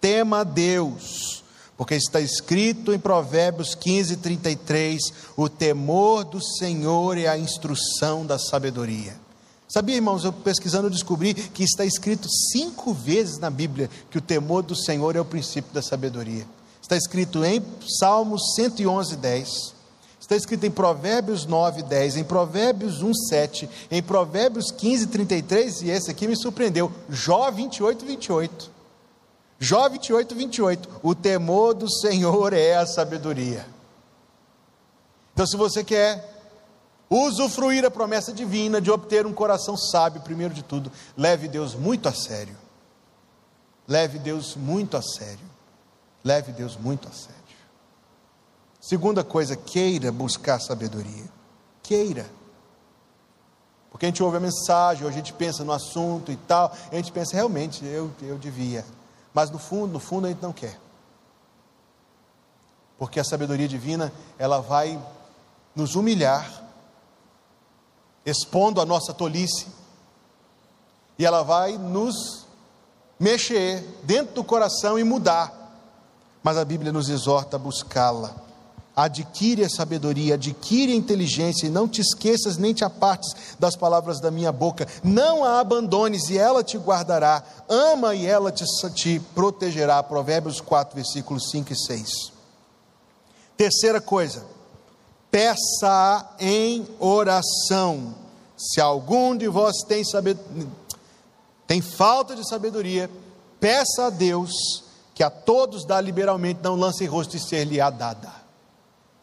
tema 0.00 0.44
Deus, 0.44 1.44
porque 1.76 1.94
está 1.94 2.20
escrito 2.20 2.92
em 2.92 2.98
Provérbios 2.98 3.76
15, 3.76 4.16
33: 4.16 5.00
o 5.36 5.48
temor 5.48 6.24
do 6.24 6.42
Senhor 6.42 7.16
é 7.16 7.28
a 7.28 7.38
instrução 7.38 8.26
da 8.26 8.36
sabedoria. 8.36 9.14
Sabia, 9.68 9.94
irmãos, 9.94 10.24
eu 10.24 10.32
pesquisando 10.32 10.90
descobri 10.90 11.34
que 11.34 11.62
está 11.62 11.84
escrito 11.84 12.26
cinco 12.50 12.92
vezes 12.92 13.38
na 13.38 13.48
Bíblia 13.48 13.88
que 14.10 14.18
o 14.18 14.20
temor 14.20 14.64
do 14.64 14.74
Senhor 14.74 15.14
é 15.14 15.20
o 15.20 15.24
princípio 15.24 15.72
da 15.72 15.82
sabedoria. 15.82 16.44
Está 16.82 16.96
escrito 16.96 17.44
em 17.44 17.62
Salmos 17.96 18.56
111, 18.56 19.14
10. 19.14 19.73
Está 20.24 20.36
escrito 20.36 20.64
em 20.64 20.70
Provérbios 20.70 21.44
9, 21.44 21.82
10, 21.82 22.16
em 22.16 22.24
Provérbios 22.24 23.02
1, 23.02 23.12
7, 23.12 23.68
em 23.90 24.02
Provérbios 24.02 24.70
15, 24.70 25.08
33, 25.08 25.82
e 25.82 25.90
esse 25.90 26.10
aqui 26.10 26.26
me 26.26 26.34
surpreendeu, 26.34 26.90
Jó 27.10 27.50
28, 27.50 28.06
28. 28.06 28.70
Jó 29.58 29.86
28, 29.86 30.34
28. 30.34 30.88
O 31.02 31.14
temor 31.14 31.74
do 31.74 31.92
Senhor 31.92 32.54
é 32.54 32.74
a 32.74 32.86
sabedoria. 32.86 33.66
Então, 35.34 35.46
se 35.46 35.58
você 35.58 35.84
quer 35.84 36.26
usufruir 37.10 37.84
a 37.84 37.90
promessa 37.90 38.32
divina 38.32 38.80
de 38.80 38.90
obter 38.90 39.26
um 39.26 39.32
coração 39.34 39.76
sábio, 39.76 40.22
primeiro 40.22 40.54
de 40.54 40.62
tudo, 40.62 40.90
leve 41.18 41.48
Deus 41.48 41.74
muito 41.74 42.08
a 42.08 42.14
sério. 42.14 42.56
Leve 43.86 44.18
Deus 44.18 44.56
muito 44.56 44.96
a 44.96 45.02
sério. 45.02 45.46
Leve 46.24 46.50
Deus 46.50 46.78
muito 46.78 47.06
a 47.06 47.12
sério. 47.12 47.43
Segunda 48.84 49.24
coisa, 49.24 49.56
queira 49.56 50.12
buscar 50.12 50.60
sabedoria. 50.60 51.24
Queira. 51.82 52.30
Porque 53.90 54.04
a 54.04 54.08
gente 54.10 54.22
ouve 54.22 54.36
a 54.36 54.40
mensagem, 54.40 55.04
ou 55.04 55.08
a 55.08 55.12
gente 55.12 55.32
pensa 55.32 55.64
no 55.64 55.72
assunto 55.72 56.30
e 56.30 56.36
tal, 56.36 56.70
e 56.92 56.94
a 56.94 56.98
gente 56.98 57.10
pensa, 57.10 57.34
realmente, 57.34 57.82
eu, 57.82 58.10
eu 58.20 58.36
devia. 58.36 58.84
Mas 59.32 59.50
no 59.50 59.58
fundo, 59.58 59.94
no 59.94 59.98
fundo, 59.98 60.26
a 60.26 60.28
gente 60.28 60.42
não 60.42 60.52
quer. 60.52 60.78
Porque 62.98 63.18
a 63.18 63.24
sabedoria 63.24 63.66
divina, 63.66 64.12
ela 64.38 64.60
vai 64.60 65.02
nos 65.74 65.94
humilhar 65.94 66.62
expondo 68.26 68.82
a 68.82 68.84
nossa 68.84 69.14
tolice, 69.14 69.66
e 71.18 71.24
ela 71.24 71.42
vai 71.42 71.78
nos 71.78 72.44
mexer 73.18 73.80
dentro 74.02 74.34
do 74.34 74.44
coração 74.44 74.98
e 74.98 75.04
mudar. 75.04 75.72
Mas 76.42 76.58
a 76.58 76.66
Bíblia 76.66 76.92
nos 76.92 77.08
exorta 77.08 77.56
a 77.56 77.58
buscá-la. 77.58 78.43
Adquire 78.96 79.64
a 79.64 79.68
sabedoria, 79.68 80.34
adquire 80.34 80.92
a 80.92 80.96
inteligência, 80.96 81.66
e 81.66 81.70
não 81.70 81.88
te 81.88 82.00
esqueças 82.00 82.56
nem 82.56 82.72
te 82.72 82.84
apartes 82.84 83.34
das 83.58 83.74
palavras 83.74 84.20
da 84.20 84.30
minha 84.30 84.52
boca. 84.52 84.86
Não 85.02 85.42
a 85.42 85.58
abandones, 85.58 86.30
e 86.30 86.38
ela 86.38 86.62
te 86.62 86.78
guardará. 86.78 87.42
Ama 87.68 88.14
e 88.14 88.24
ela 88.24 88.52
te, 88.52 88.64
te 88.94 89.20
protegerá. 89.34 90.00
Provérbios 90.02 90.60
4, 90.60 90.94
versículos 90.94 91.50
5 91.50 91.72
e 91.72 91.76
6. 91.76 92.32
Terceira 93.56 94.00
coisa, 94.00 94.44
peça 95.28 96.30
em 96.38 96.86
oração. 97.00 98.14
Se 98.56 98.80
algum 98.80 99.36
de 99.36 99.48
vós 99.48 99.78
tem, 99.88 100.04
sabed... 100.04 100.38
tem 101.66 101.80
falta 101.80 102.36
de 102.36 102.48
sabedoria, 102.48 103.10
peça 103.58 104.06
a 104.06 104.10
Deus, 104.10 104.84
que 105.14 105.24
a 105.24 105.30
todos 105.30 105.84
dá 105.84 106.00
liberalmente, 106.00 106.60
não 106.62 106.76
lance 106.76 107.02
em 107.02 107.08
rosto 107.08 107.36
e 107.36 107.40
ser-lhe-á 107.40 107.90
dada. 107.90 108.43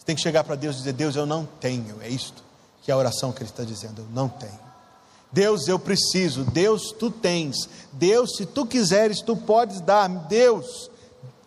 Você 0.01 0.05
tem 0.05 0.15
que 0.15 0.21
chegar 0.23 0.43
para 0.43 0.55
Deus 0.55 0.77
e 0.77 0.79
dizer: 0.79 0.93
Deus, 0.93 1.15
eu 1.15 1.27
não 1.27 1.45
tenho. 1.45 2.01
É 2.01 2.09
isto 2.09 2.43
que 2.81 2.89
é 2.89 2.93
a 2.95 2.97
oração 2.97 3.31
que 3.31 3.43
ele 3.43 3.51
está 3.51 3.63
dizendo: 3.63 4.01
eu 4.01 4.07
não 4.11 4.27
tenho. 4.27 4.59
Deus, 5.31 5.67
eu 5.67 5.77
preciso. 5.77 6.43
Deus, 6.43 6.91
tu 6.97 7.11
tens. 7.11 7.69
Deus, 7.93 8.35
se 8.35 8.47
tu 8.47 8.65
quiseres, 8.65 9.21
tu 9.21 9.37
podes 9.37 9.79
dar. 9.79 10.09
Deus, 10.09 10.89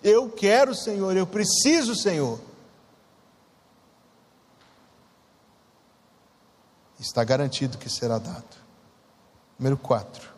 eu 0.05 0.31
quero, 0.31 0.73
Senhor, 0.73 1.17
eu 1.17 1.27
preciso, 1.27 1.97
Senhor. 1.97 2.39
está 7.01 7.25
garantido 7.25 7.77
que 7.77 7.91
será 7.91 8.19
dado. 8.19 8.45
Número 9.59 9.77
4. 9.77 10.31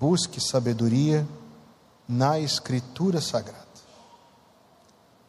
Busque 0.00 0.40
sabedoria 0.40 1.24
na 2.08 2.40
Escritura 2.40 3.20
Sagrada. 3.20 3.63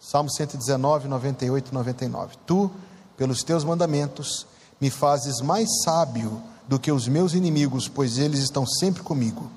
Salmo 0.07 0.29
119, 0.29 1.07
98 1.07 1.71
e 1.71 1.73
99. 1.73 2.35
Tu, 2.45 2.69
pelos 3.17 3.41
teus 3.41 3.63
mandamentos, 3.63 4.45
me 4.79 4.91
fazes 4.91 5.41
mais 5.41 5.67
sábio 5.83 6.43
do 6.67 6.77
que 6.77 6.91
os 6.91 7.07
meus 7.07 7.33
inimigos, 7.33 7.87
pois 7.87 8.19
eles 8.19 8.39
estão 8.41 8.67
sempre 8.67 9.01
comigo. 9.01 9.49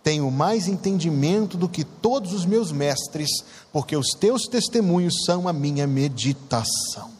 Tenho 0.00 0.30
mais 0.30 0.68
entendimento 0.68 1.56
do 1.56 1.68
que 1.68 1.82
todos 1.82 2.32
os 2.32 2.46
meus 2.46 2.70
mestres, 2.70 3.28
porque 3.72 3.96
os 3.96 4.10
teus 4.10 4.44
testemunhos 4.44 5.24
são 5.26 5.48
a 5.48 5.52
minha 5.52 5.84
meditação. 5.84 7.10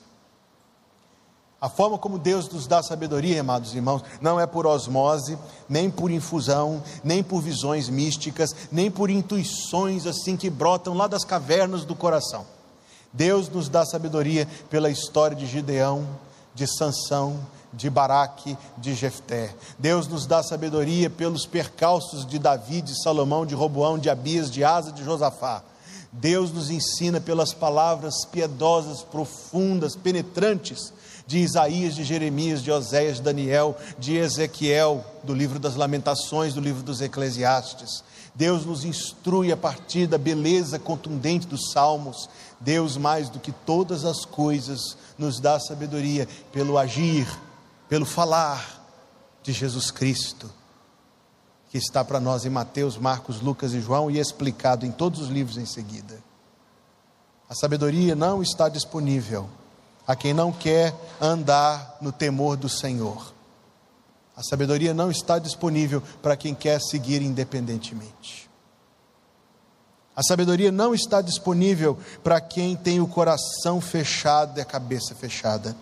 A 1.60 1.68
forma 1.68 1.98
como 1.98 2.16
Deus 2.16 2.48
nos 2.48 2.68
dá 2.68 2.80
sabedoria, 2.80 3.40
amados 3.40 3.74
irmãos, 3.74 4.04
não 4.20 4.38
é 4.38 4.46
por 4.46 4.68
osmose, 4.68 5.36
nem 5.68 5.90
por 5.90 6.12
infusão, 6.12 6.80
nem 7.02 7.24
por 7.24 7.42
visões 7.42 7.88
místicas, 7.88 8.54
nem 8.70 8.88
por 8.88 9.10
intuições 9.10 10.06
assim 10.06 10.36
que 10.36 10.48
brotam 10.48 10.94
lá 10.94 11.08
das 11.08 11.24
cavernas 11.24 11.84
do 11.84 11.96
coração. 11.96 12.46
Deus 13.18 13.48
nos 13.48 13.68
dá 13.68 13.84
sabedoria 13.84 14.46
pela 14.70 14.88
história 14.88 15.36
de 15.36 15.44
Gideão, 15.44 16.06
de 16.54 16.68
Sansão, 16.68 17.40
de 17.72 17.90
Baraque, 17.90 18.56
de 18.76 18.94
Jefté. 18.94 19.52
Deus 19.76 20.06
nos 20.06 20.24
dá 20.24 20.40
sabedoria 20.40 21.10
pelos 21.10 21.44
percalços 21.44 22.24
de 22.24 22.38
Davi, 22.38 22.80
de 22.80 23.02
Salomão, 23.02 23.44
de 23.44 23.56
Roboão, 23.56 23.98
de 23.98 24.08
Abias, 24.08 24.48
de 24.48 24.62
Asa, 24.62 24.92
de 24.92 25.02
Josafá. 25.02 25.64
Deus 26.12 26.52
nos 26.52 26.70
ensina 26.70 27.20
pelas 27.20 27.52
palavras 27.52 28.24
piedosas, 28.24 29.02
profundas, 29.02 29.96
penetrantes 29.96 30.92
de 31.26 31.38
Isaías, 31.38 31.96
de 31.96 32.04
Jeremias, 32.04 32.62
de 32.62 32.70
Oséias, 32.70 33.16
de 33.16 33.22
Daniel, 33.22 33.76
de 33.98 34.16
Ezequiel, 34.16 35.04
do 35.24 35.34
livro 35.34 35.58
das 35.58 35.74
Lamentações, 35.74 36.54
do 36.54 36.60
livro 36.60 36.84
dos 36.84 37.00
Eclesiastes. 37.00 38.04
Deus 38.38 38.64
nos 38.64 38.84
instrui 38.84 39.50
a 39.50 39.56
partir 39.56 40.06
da 40.06 40.16
beleza 40.16 40.78
contundente 40.78 41.44
dos 41.44 41.72
salmos. 41.72 42.30
Deus, 42.60 42.96
mais 42.96 43.28
do 43.28 43.38
que 43.38 43.52
todas 43.52 44.04
as 44.04 44.24
coisas, 44.24 44.96
nos 45.16 45.40
dá 45.40 45.58
sabedoria 45.60 46.28
pelo 46.52 46.76
agir, 46.76 47.28
pelo 47.88 48.04
falar 48.04 48.78
de 49.42 49.52
Jesus 49.52 49.90
Cristo, 49.90 50.50
que 51.70 51.78
está 51.78 52.04
para 52.04 52.20
nós 52.20 52.44
em 52.44 52.50
Mateus, 52.50 52.96
Marcos, 52.96 53.40
Lucas 53.40 53.72
e 53.72 53.80
João 53.80 54.10
e 54.10 54.18
explicado 54.18 54.84
em 54.84 54.90
todos 54.90 55.20
os 55.20 55.28
livros 55.28 55.56
em 55.56 55.66
seguida. 55.66 56.18
A 57.48 57.54
sabedoria 57.54 58.14
não 58.14 58.42
está 58.42 58.68
disponível 58.68 59.48
a 60.06 60.16
quem 60.16 60.32
não 60.32 60.50
quer 60.50 60.94
andar 61.20 61.98
no 62.00 62.10
temor 62.10 62.56
do 62.56 62.68
Senhor. 62.68 63.34
A 64.34 64.42
sabedoria 64.42 64.94
não 64.94 65.10
está 65.10 65.38
disponível 65.38 66.02
para 66.22 66.36
quem 66.36 66.54
quer 66.54 66.80
seguir 66.80 67.20
independentemente. 67.20 68.47
A 70.18 70.22
sabedoria 70.24 70.72
não 70.72 70.96
está 70.96 71.22
disponível 71.22 71.96
para 72.24 72.40
quem 72.40 72.74
tem 72.74 73.00
o 73.00 73.06
coração 73.06 73.80
fechado 73.80 74.58
e 74.58 74.60
a 74.60 74.64
cabeça 74.64 75.14
fechada. 75.14 75.76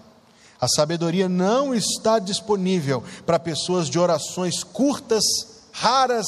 A 0.61 0.69
sabedoria 0.69 1.27
não 1.27 1.75
está 1.75 2.19
disponível 2.19 3.03
para 3.25 3.39
pessoas 3.39 3.89
de 3.89 3.99
orações 3.99 4.63
curtas, 4.63 5.25
raras 5.73 6.27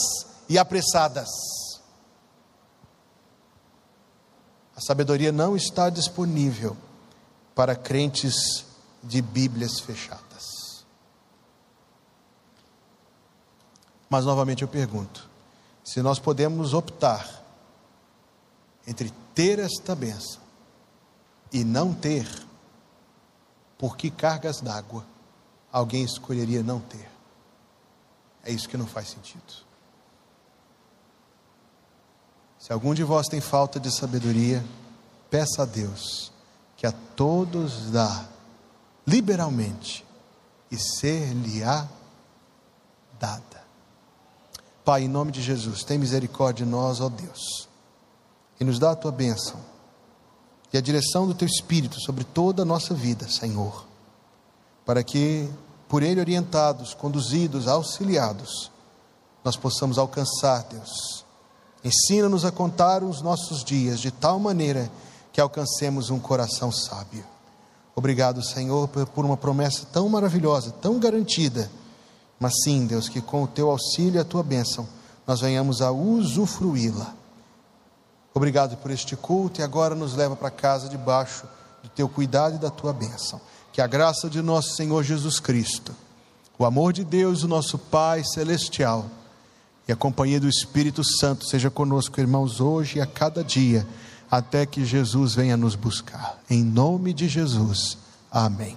e 0.49 0.57
apressadas. 0.57 1.29
A 4.75 4.81
sabedoria 4.81 5.31
não 5.31 5.55
está 5.55 5.91
disponível 5.91 6.75
para 7.55 7.77
crentes 7.77 8.65
de 9.03 9.21
Bíblias 9.21 9.81
fechadas. 9.81 10.83
Mas 14.09 14.25
novamente 14.25 14.63
eu 14.63 14.69
pergunto: 14.69 15.29
se 15.85 16.01
nós 16.01 16.19
podemos 16.19 16.73
optar 16.73 17.38
entre 18.89 19.13
ter 19.35 19.59
esta 19.59 19.95
bênção 19.95 20.41
e 21.53 21.63
não 21.63 21.93
ter, 21.93 22.27
por 23.77 23.99
que 23.99 24.11
cargas 24.11 24.63
d'água 24.63 25.05
alguém 25.71 26.03
escolheria 26.03 26.63
não 26.63 26.81
ter? 26.81 27.07
É 28.43 28.51
isso 28.51 28.67
que 28.67 28.79
não 28.79 28.87
faz 28.87 29.11
sentido. 29.11 29.69
Se 32.59 32.73
algum 32.73 32.95
de 32.95 33.05
vós 33.05 33.29
tem 33.29 33.43
falta 33.43 33.79
de 33.79 33.95
sabedoria, 33.95 34.65
peça 35.29 35.63
a 35.63 35.67
Deus 35.67 36.33
que 36.75 36.87
a 36.87 36.93
todos 37.15 37.91
dá 37.91 38.27
liberalmente 39.07 40.03
e 40.71 40.79
ser-lhe-á 40.79 41.87
dada. 43.21 43.63
Pai, 44.83 45.03
em 45.03 45.09
nome 45.09 45.31
de 45.31 45.43
Jesus, 45.43 45.85
tem 45.85 45.99
misericórdia 45.99 46.65
de 46.65 46.71
nós, 46.71 47.03
ó 47.03 47.11
Deus, 47.11 47.69
e 48.61 48.65
nos 48.65 48.79
dá 48.79 48.93
a 48.93 48.97
tua 48.97 49.13
bênção 49.13 49.57
e 50.73 50.77
a 50.77 50.81
direção 50.81 51.27
do 51.27 51.35
teu 51.35 51.47
Espírito 51.47 52.01
sobre 52.01 52.25
toda 52.25 52.63
a 52.63 52.65
nossa 52.65 52.95
vida, 52.95 53.29
Senhor, 53.29 53.87
para 54.85 55.03
que, 55.03 55.49
por 55.89 56.03
Ele 56.03 56.21
orientados, 56.21 56.95
conduzidos, 56.95 57.67
auxiliados, 57.67 58.71
nós 59.45 59.57
possamos 59.57 59.99
alcançar, 59.99 60.65
Deus. 60.65 61.25
Ensina-nos 61.83 62.45
a 62.45 62.51
contar 62.51 63.03
os 63.03 63.23
nossos 63.23 63.65
dias 63.65 64.01
de 64.01 64.11
tal 64.11 64.39
maneira 64.39 64.91
que 65.33 65.41
alcancemos 65.41 66.11
um 66.11 66.19
coração 66.19 66.71
sábio. 66.71 67.25
Obrigado, 67.95 68.43
Senhor, 68.43 68.89
por 68.89 69.25
uma 69.25 69.37
promessa 69.37 69.87
tão 69.93 70.09
maravilhosa, 70.09 70.71
tão 70.71 70.99
garantida. 70.99 71.71
Mas 72.39 72.53
sim, 72.63 72.87
Deus, 72.87 73.09
que 73.09 73.21
com 73.21 73.43
o 73.43 73.49
teu 73.49 73.71
auxílio 73.71 74.17
e 74.17 74.19
a 74.19 74.25
tua 74.25 74.43
bênção, 74.43 74.87
nós 75.27 75.41
venhamos 75.41 75.81
a 75.83 75.91
usufruí-la. 75.91 77.15
Obrigado 78.35 78.77
por 78.77 78.91
este 78.91 79.17
culto 79.17 79.61
e 79.61 79.65
agora 79.65 79.95
nos 79.95 80.15
leva 80.15 80.37
para 80.37 80.51
casa 80.51 80.89
debaixo 80.89 81.47
do 81.83 81.89
teu 81.89 82.09
cuidado 82.09 82.57
e 82.57 82.59
da 82.59 82.71
tua 82.71 82.93
bênção. 82.93 83.41
Que 83.73 83.81
a 83.81 83.87
graça 83.87 84.29
de 84.29 84.43
nosso 84.43 84.75
Senhor 84.75 85.03
Jesus 85.03 85.41
Cristo, 85.41 85.95
o 86.59 86.65
amor 86.65 86.93
de 86.93 87.05
Deus, 87.05 87.43
o 87.43 87.49
nosso 87.49 87.79
Pai 87.79 88.23
celestial, 88.25 89.07
e 89.87 89.93
a 89.93 89.97
companhia 89.97 90.39
do 90.39 90.49
Espírito 90.49 91.03
Santo 91.03 91.47
seja 91.47 91.71
conosco, 91.71 92.21
irmãos, 92.21 92.61
hoje 92.61 92.99
e 92.99 93.01
a 93.01 93.07
cada 93.07 93.43
dia 93.43 93.87
até 94.31 94.67
que 94.67 94.85
Jesus 94.85 95.35
venha 95.35 95.57
nos 95.57 95.75
buscar. 95.75 96.39
Em 96.51 96.63
nome 96.63 97.15
de 97.15 97.27
Jesus. 97.27 97.97
Amém. 98.31 98.77